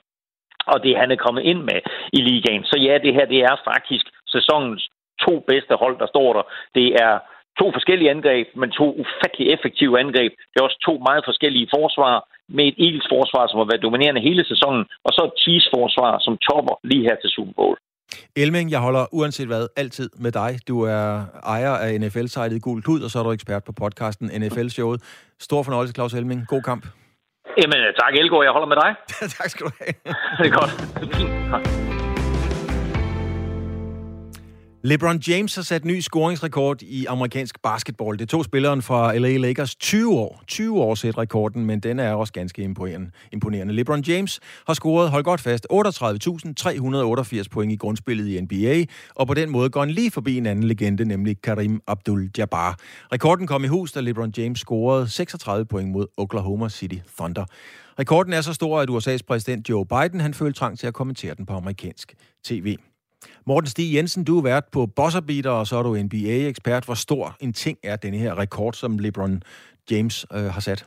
[0.73, 1.81] og det han er kommet ind med
[2.13, 2.65] i ligaen.
[2.65, 4.89] Så ja, det her det er faktisk sæsonens
[5.27, 6.43] to bedste hold, der står der.
[6.75, 7.15] Det er
[7.61, 10.33] to forskellige angreb, men to ufattelig effektive angreb.
[10.51, 12.15] Det er også to meget forskellige forsvar
[12.57, 16.13] med et Eagles forsvar, som har været dominerende hele sæsonen, og så et Chiefs forsvar,
[16.27, 17.77] som topper lige her til Super Bowl.
[18.37, 20.59] Elming, jeg holder uanset hvad altid med dig.
[20.69, 21.25] Du er
[21.55, 24.99] ejer af NFL-sitet Gul Klud, og så er du ekspert på podcasten NFL-showet.
[25.41, 26.47] Stor fornøjelse, Claus Elming.
[26.49, 26.87] God kamp.
[27.63, 28.45] Jamen, tak Elgård.
[28.45, 28.95] Jeg holder med dig.
[29.39, 29.95] tak skal du have.
[30.39, 31.86] det er godt.
[34.87, 38.19] LeBron James har sat ny scoringsrekord i amerikansk basketball.
[38.19, 40.43] Det tog spilleren fra LA Lakers 20 år.
[40.47, 42.63] 20 år sæt rekorden, men den er også ganske
[43.33, 43.73] imponerende.
[43.73, 48.85] LeBron James har scoret, hold godt fast, 38.388 point i grundspillet i NBA,
[49.15, 52.75] og på den måde går han lige forbi en anden legende, nemlig Karim Abdul-Jabbar.
[53.13, 57.45] Rekorden kom i hus, da LeBron James scorede 36 point mod Oklahoma City Thunder.
[57.99, 61.35] Rekorden er så stor, at USA's præsident Joe Biden han følte trang til at kommentere
[61.35, 62.15] den på amerikansk
[62.45, 62.77] tv.
[63.49, 66.85] Morten Stig Jensen, du er vært på Bosserbeater, og så er du NBA-ekspert.
[66.85, 69.43] Hvor stor en ting er denne her rekord, som LeBron
[69.91, 70.87] James øh, har sat?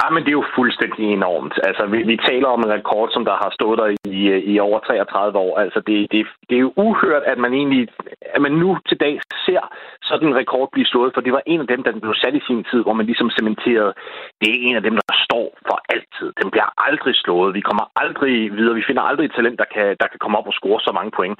[0.00, 1.54] Ja, men det er jo fuldstændig enormt.
[1.68, 3.88] Altså, vi, vi taler om en rekord, som der har stået der
[4.18, 5.58] i, øh, i over 33 år.
[5.64, 7.88] Altså, det, det, det er jo uhørt, at man egentlig,
[8.34, 9.14] at man nu til dag
[9.46, 9.62] ser
[10.02, 12.46] sådan en rekord blive slået, for det var en af dem, der blev sat i
[12.48, 13.92] sin tid, hvor man ligesom cementerede,
[14.40, 16.28] det er en af dem, der står for altid.
[16.40, 17.54] Den bliver aldrig slået.
[17.54, 18.74] Vi kommer aldrig videre.
[18.74, 21.12] Vi finder aldrig et talent, der kan, der kan komme op og score så mange
[21.18, 21.36] point.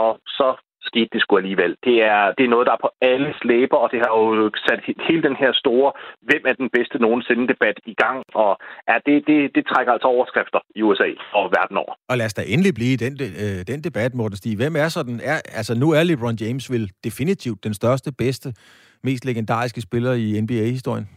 [0.00, 0.46] Og så
[0.88, 1.72] skete det sgu alligevel.
[1.86, 4.80] Det er, det er noget, der er på alle slæber, og det har jo sat
[5.08, 5.90] hele den her store,
[6.28, 8.52] hvem er den bedste nogensinde debat i gang, og
[8.88, 11.92] ja, det, det, det trækker altså overskrifter i USA og verden over.
[12.10, 13.12] Og lad os da endelig blive den,
[13.42, 14.56] øh, den debat, Morten Stig.
[14.56, 18.48] Hvem er sådan, er, altså nu er LeBron James vel definitivt den største, bedste,
[19.02, 21.08] mest legendariske spiller i NBA-historien?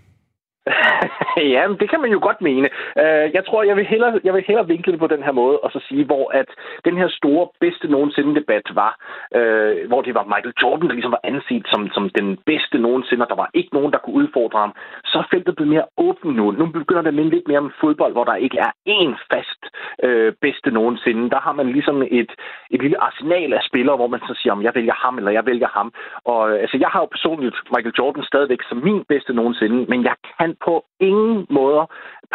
[1.56, 2.70] ja, det kan man jo godt mene.
[3.02, 5.60] Øh, jeg tror, jeg vil, hellere, jeg vil hellere vinkle det på den her måde,
[5.60, 6.50] og så sige, hvor at
[6.86, 8.92] den her store, bedste nogensinde debat var,
[9.38, 13.24] uh, hvor det var Michael Jordan, der ligesom var anset som, som den bedste nogensinde,
[13.26, 14.74] og der var ikke nogen, der kunne udfordre ham.
[15.06, 16.46] Så er feltet blevet mere åbent nu.
[16.52, 19.62] Nu begynder det at minde lidt mere om fodbold, hvor der ikke er én fast
[20.04, 21.30] øh, bedste nogensinde.
[21.30, 22.32] Der har man ligesom et,
[22.74, 25.46] et lille arsenal af spillere, hvor man så siger, om jeg vælger ham, eller jeg
[25.46, 25.88] vælger ham.
[26.26, 30.16] Og altså, jeg har jo personligt Michael Jordan stadigvæk som min bedste nogensinde, men jeg
[30.38, 31.22] kan på ingen
[31.59, 31.86] måder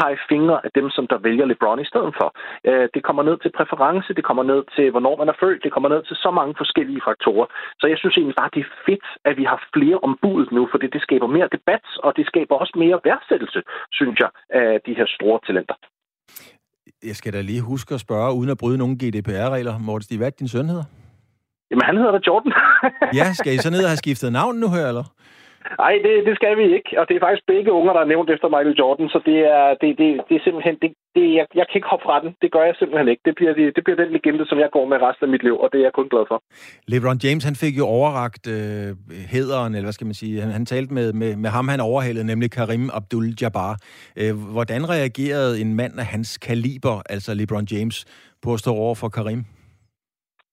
[0.01, 2.29] pege fingre af dem, som der vælger LeBron i stedet for.
[2.69, 5.73] Øh, det kommer ned til præference, det kommer ned til, hvornår man er født, det
[5.75, 7.47] kommer ned til så mange forskellige faktorer.
[7.81, 10.79] Så jeg synes egentlig bare, det er fedt, at vi har flere ombud nu, for
[10.79, 13.61] det skaber mere debat, og det skaber også mere værdsættelse,
[13.99, 14.31] synes jeg,
[14.61, 15.77] af de her store talenter.
[17.09, 19.75] Jeg skal da lige huske at spørge, uden at bryde nogen GDPR-regler.
[19.79, 20.87] Morten Stig, hvad din søn hedder?
[21.71, 22.53] Jamen, han hedder da Jordan.
[23.19, 25.07] ja, skal I så ned og have skiftet navn nu her, eller?
[25.85, 26.91] Nej, det, det skal vi ikke.
[27.01, 29.67] Og det er faktisk begge unger, der er nævnt efter Michael Jordan, så det er,
[29.81, 30.77] det, det, det er simpelthen...
[30.83, 32.31] Det, det, jeg, jeg kan ikke hoppe fra den.
[32.43, 33.23] Det gør jeg simpelthen ikke.
[33.29, 35.57] Det bliver, det, det bliver den legende, som jeg går med resten af mit liv,
[35.63, 36.39] og det er jeg kun glad for.
[36.93, 38.89] LeBron James, han fik jo overragt øh,
[39.35, 42.27] hederen, eller hvad skal man sige, han, han talte med, med, med ham, han overhældede,
[42.27, 43.73] nemlig Karim Abdul-Jabbar.
[44.21, 47.97] Øh, hvordan reagerede en mand af hans kaliber, altså LeBron James,
[48.43, 49.45] på at stå over for Karim?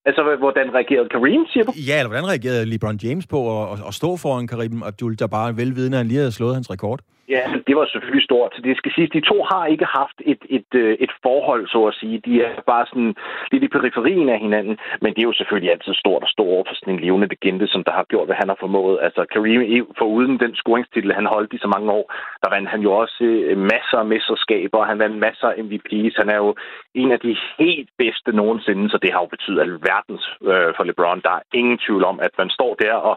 [0.06, 1.72] Altså, hvordan reagerede Kareem, siger du?
[1.88, 3.38] Ja, eller hvordan reagerede LeBron James på
[3.72, 7.00] at, at stå foran Kareem Abdul-Jabbar, velvidende, at han lige havde slået hans rekord?
[7.28, 8.52] Ja, det var selvfølgelig stort.
[8.64, 11.94] Det skal siges, de to har ikke haft et, et, øh, et forhold, så at
[12.00, 12.22] sige.
[12.26, 13.14] De er bare sådan
[13.52, 16.64] lidt i periferien af hinanden, men det er jo selvfølgelig altid stort at stå over
[16.66, 18.98] for sådan en levende legende, som der har gjort, hvad han har formået.
[19.02, 22.06] Altså, Kareem, for uden den scoringstitel, han holdt i så mange år,
[22.42, 26.14] der vandt han jo også øh, masser af mesterskaber, han vandt masser af MVP's.
[26.22, 26.54] Han er jo
[26.94, 31.20] en af de helt bedste nogensinde, så det har jo betydet alverdens øh, for LeBron.
[31.26, 33.16] Der er ingen tvivl om, at man står der og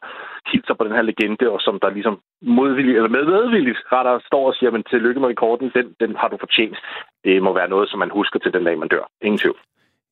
[0.51, 4.47] hilser på den her legende, og som der ligesom modvilligt, eller med medvilligt retter står
[4.47, 6.77] og siger, men tillykke med rekorden, den, den har du fortjent.
[7.23, 9.05] Det må være noget, som man husker til den dag, man dør.
[9.21, 9.59] Ingen tvivl.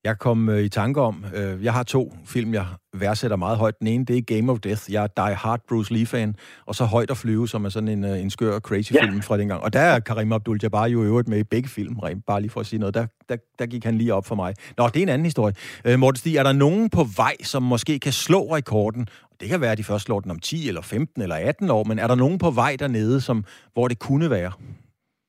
[0.03, 3.79] Jeg kom øh, i tanke om, øh, jeg har to film, jeg værdsætter meget højt.
[3.79, 4.81] Den ene, det er Game of Death.
[4.91, 6.35] Jeg er Die Hard Bruce Lee-fan.
[6.65, 9.03] Og så Højt at flyve, som er sådan en, øh, en skør, crazy yeah.
[9.03, 9.63] film fra dengang.
[9.63, 11.95] Og der er Karim Abdul-Jabbar jo i øvrigt med i begge film,
[12.27, 12.95] bare lige for at sige noget.
[12.95, 14.53] Der, der, der gik han lige op for mig.
[14.77, 15.53] Nå, det er en anden historie.
[15.85, 19.07] Øh, Morten Stig, er der nogen på vej, som måske kan slå rekorden?
[19.39, 21.83] Det kan være, at de først slår den om 10 eller 15 eller 18 år,
[21.83, 24.51] men er der nogen på vej dernede, som, hvor det kunne være?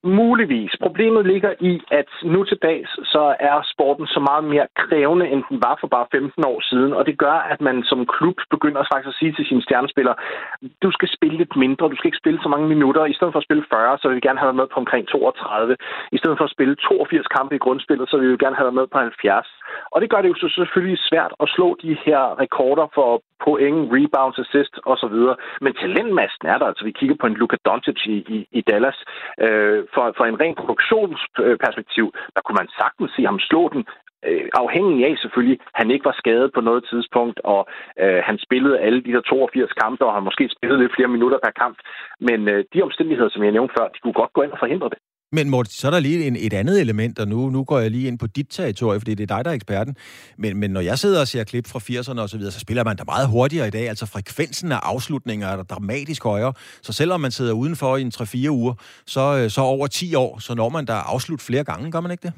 [0.05, 0.73] Muligvis.
[0.87, 5.43] Problemet ligger i, at nu til dags, så er sporten så meget mere krævende, end
[5.51, 6.93] den var for bare 15 år siden.
[6.99, 10.17] Og det gør, at man som klub begynder faktisk at sige til sine stjernespillere,
[10.85, 13.03] du skal spille lidt mindre, du skal ikke spille så mange minutter.
[13.05, 15.05] I stedet for at spille 40, så vil vi gerne have dig med på omkring
[15.09, 15.77] 32.
[16.17, 18.77] I stedet for at spille 82 kampe i grundspillet, så vil vi gerne have dig
[18.81, 19.47] med på 70.
[19.93, 23.81] Og det gør det jo så selvfølgelig svært at slå de her rekorder for point,
[23.97, 25.17] rebounds, assist osv.
[25.65, 26.67] Men talentmassen er der.
[26.67, 28.99] Altså, vi kigger på en Luka Doncic i, i, i Dallas.
[29.45, 33.83] Øh, for, for en ren produktionsperspektiv, der kunne man sagtens se ham slå den
[34.27, 37.61] øh, afhængig af selvfølgelig, han ikke var skadet på noget tidspunkt, og
[38.03, 41.39] øh, han spillede alle de der 82 kampe, og han måske spillede lidt flere minutter
[41.45, 41.79] per kamp.
[42.21, 44.89] Men øh, de omstændigheder, som jeg nævnte før, de kunne godt gå ind og forhindre
[44.89, 44.99] det.
[45.33, 47.91] Men Morten, så er der lige en, et andet element, og nu, nu går jeg
[47.91, 49.97] lige ind på dit territorie, fordi det er dig, der er eksperten.
[50.39, 52.85] Men, men når jeg sidder og ser klip fra 80'erne og så videre, så spiller
[52.85, 53.89] man da meget hurtigere i dag.
[53.89, 56.53] Altså frekvensen af afslutninger er der dramatisk højere.
[56.83, 58.75] Så selvom man sidder udenfor i en 3-4 uger,
[59.07, 62.11] så, øh, så over 10 år, så når man da afslut flere gange, gør man
[62.11, 62.33] ikke det?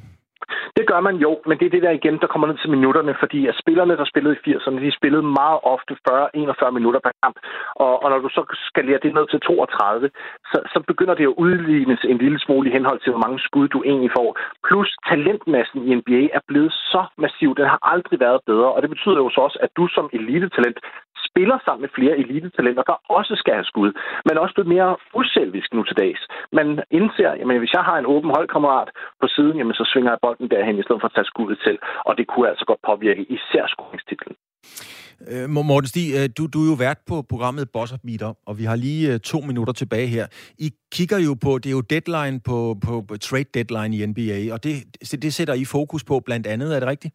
[0.80, 3.14] Det gør man jo, men det er det der igen, der kommer ned til minutterne,
[3.22, 7.36] fordi at spillerne, der spillede i 80'erne, de spillede meget ofte 40-41 minutter per kamp.
[7.84, 10.10] Og, og når du så skalerer det ned til 32,
[10.50, 13.68] så, så begynder det at udlignes en lille smule i henhold til, hvor mange skud
[13.68, 14.28] du egentlig får.
[14.68, 18.90] Plus talentmassen i NBA er blevet så massiv, den har aldrig været bedre, og det
[18.90, 20.78] betyder jo så også, at du som elitetalent
[21.28, 23.90] spiller sammen med flere elitetalenter, der også skal have skud,
[24.26, 24.90] men også blevet mere
[25.20, 26.20] uselvisk nu til dags.
[26.58, 26.68] Man
[26.98, 28.88] indser, at hvis jeg har en åben holdkammerat
[29.20, 31.76] på siden, jamen så svinger jeg bolden derhen i stedet for at tage skuddet til,
[32.08, 34.34] og det kunne altså godt påvirke især scoringstitlen.
[35.28, 38.58] Øh, Morten Stig, øh, du, du er jo vært på programmet Boss Up Meter, og
[38.58, 40.26] vi har lige øh, to minutter tilbage her.
[40.58, 44.54] I kigger jo på, det er jo deadline på, på, på trade deadline i NBA,
[44.54, 44.74] og det,
[45.22, 47.14] det sætter I fokus på blandt andet, er det rigtigt?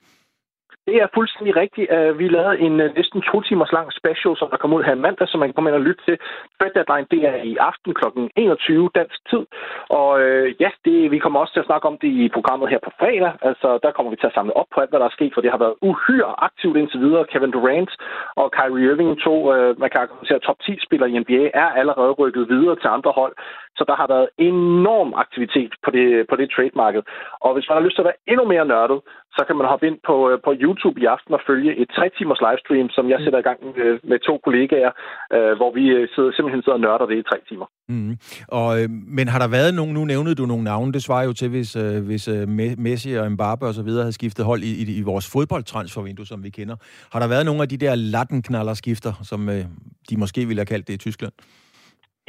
[0.88, 1.88] Det er fuldstændig rigtigt.
[2.19, 5.28] Vi lavede en øh, næsten to timers lang special, som der kom ud her mandag,
[5.28, 6.17] som man kan komme ind og lytte til.
[6.57, 8.05] Fred Deadline, det er i aften kl.
[8.36, 9.43] 21 dansk tid.
[9.89, 12.80] Og øh, ja, det, vi kommer også til at snakke om det i programmet her
[12.86, 13.34] på fredag.
[13.49, 15.41] Altså, der kommer vi til at samle op på alt, hvad der er sket, for
[15.41, 17.26] det har været uhyre aktivt indtil videre.
[17.32, 17.91] Kevin Durant
[18.36, 22.11] og Kyrie Irving, to, øh, man kan argumentere top 10 spillere i NBA, er allerede
[22.11, 23.36] rykket videre til andre hold.
[23.78, 27.03] Så der har været enorm aktivitet på det, på det trademarked.
[27.45, 28.99] Og hvis man har lyst til at være endnu mere nørdet,
[29.38, 32.05] så kan man hoppe ind på, øh, på YouTube i aften og følge et tre
[32.18, 34.91] timers livestream, som jeg sætter i gang med, med to kollegaer,
[35.36, 37.68] øh, hvor vi øh, sidder, simpelthen sidder og nørder det i tre timer.
[37.93, 38.13] Mm.
[38.59, 38.88] Og, øh,
[39.18, 41.76] men har der været nogen, nu nævnede du nogle navne, det svarer jo til, hvis,
[41.76, 42.43] øh, hvis øh,
[42.86, 46.43] Messi og Mbappe og så videre havde skiftet hold i, i, i vores fodboldtransfervindue, som
[46.43, 46.76] vi kender.
[47.13, 49.63] Har der været nogle af de der lattenknaller skifter, som øh,
[50.09, 51.34] de måske ville have kaldt det i Tyskland?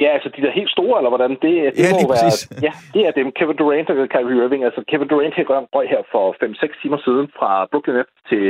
[0.03, 1.29] Ja, altså de der helt store, eller hvordan?
[1.29, 2.51] Det, det ja, må være, præcis.
[2.67, 3.27] ja, det er dem.
[3.37, 4.63] Kevin Durant og Kyrie Irving.
[4.63, 5.45] Altså Kevin Durant her
[5.75, 8.43] røg her for 5-6 timer siden fra Brooklyn Nets til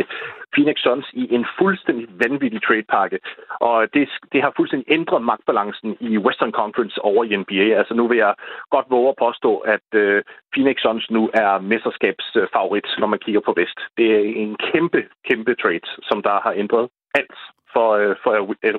[0.54, 3.20] Phoenix Suns i en fuldstændig vanvittig tradepakke.
[3.60, 7.68] Og det, det har fuldstændig ændret magtbalancen i Western Conference over i NBA.
[7.80, 8.34] Altså nu vil jeg
[8.76, 10.20] godt våge at påstå, at uh,
[10.54, 13.80] Phoenix Suns nu er mesterskabsfavorit, når man kigger på Vest.
[13.98, 16.86] Det er en kæmpe, kæmpe trade, som der har ændret
[17.20, 17.38] alt
[17.74, 18.32] for, uh, for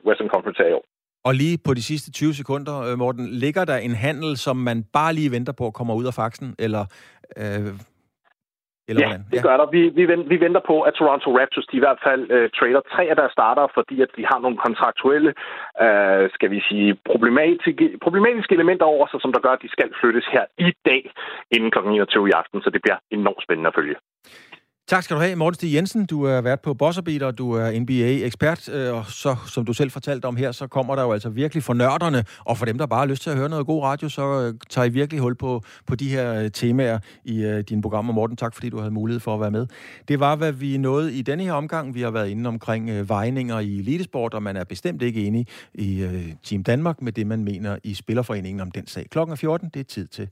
[0.08, 0.84] Western Conference her i år.
[1.28, 4.78] Og lige på de sidste 20 sekunder, øh, Morten, ligger der en handel, som man
[4.92, 6.84] bare lige venter på at komme ud af faksen, eller...
[7.42, 7.72] Øh,
[8.88, 9.24] eller ja, hvordan?
[9.32, 9.66] det gør der.
[9.76, 12.82] Vi, vi, venter, vi venter på, at Toronto Raptors de i hvert fald uh, trader
[12.94, 15.30] tre af deres starter, fordi at de har nogle kontraktuelle,
[15.84, 19.90] uh, skal vi sige, problematiske, problematiske elementer over sig, som der gør, at de skal
[20.00, 21.02] flyttes her i dag
[21.54, 21.78] inden kl.
[21.78, 23.96] 21 i aften, så det bliver enormt spændende at følge.
[24.88, 26.06] Tak skal du have, Morten Stig Jensen.
[26.06, 28.68] Du er vært på Bosserbeat, du er NBA-ekspert.
[28.68, 31.62] Øh, og så, som du selv fortalte om her, så kommer der jo altså virkelig
[31.62, 34.08] for nørderne, og for dem, der bare har lyst til at høre noget god radio,
[34.08, 37.82] så øh, tager I virkelig hul på, på de her øh, temaer i uh, dine
[37.82, 38.12] programmer.
[38.12, 39.66] Morten, tak fordi du havde mulighed for at være med.
[40.08, 41.94] Det var, hvad vi nåede i denne her omgang.
[41.94, 45.46] Vi har været inde omkring uh, vejninger i elitesport, og man er bestemt ikke enig
[45.74, 46.10] i uh,
[46.44, 49.06] Team Danmark med det, man mener i Spillerforeningen om den sag.
[49.10, 50.28] Klokken er 14, det er tid til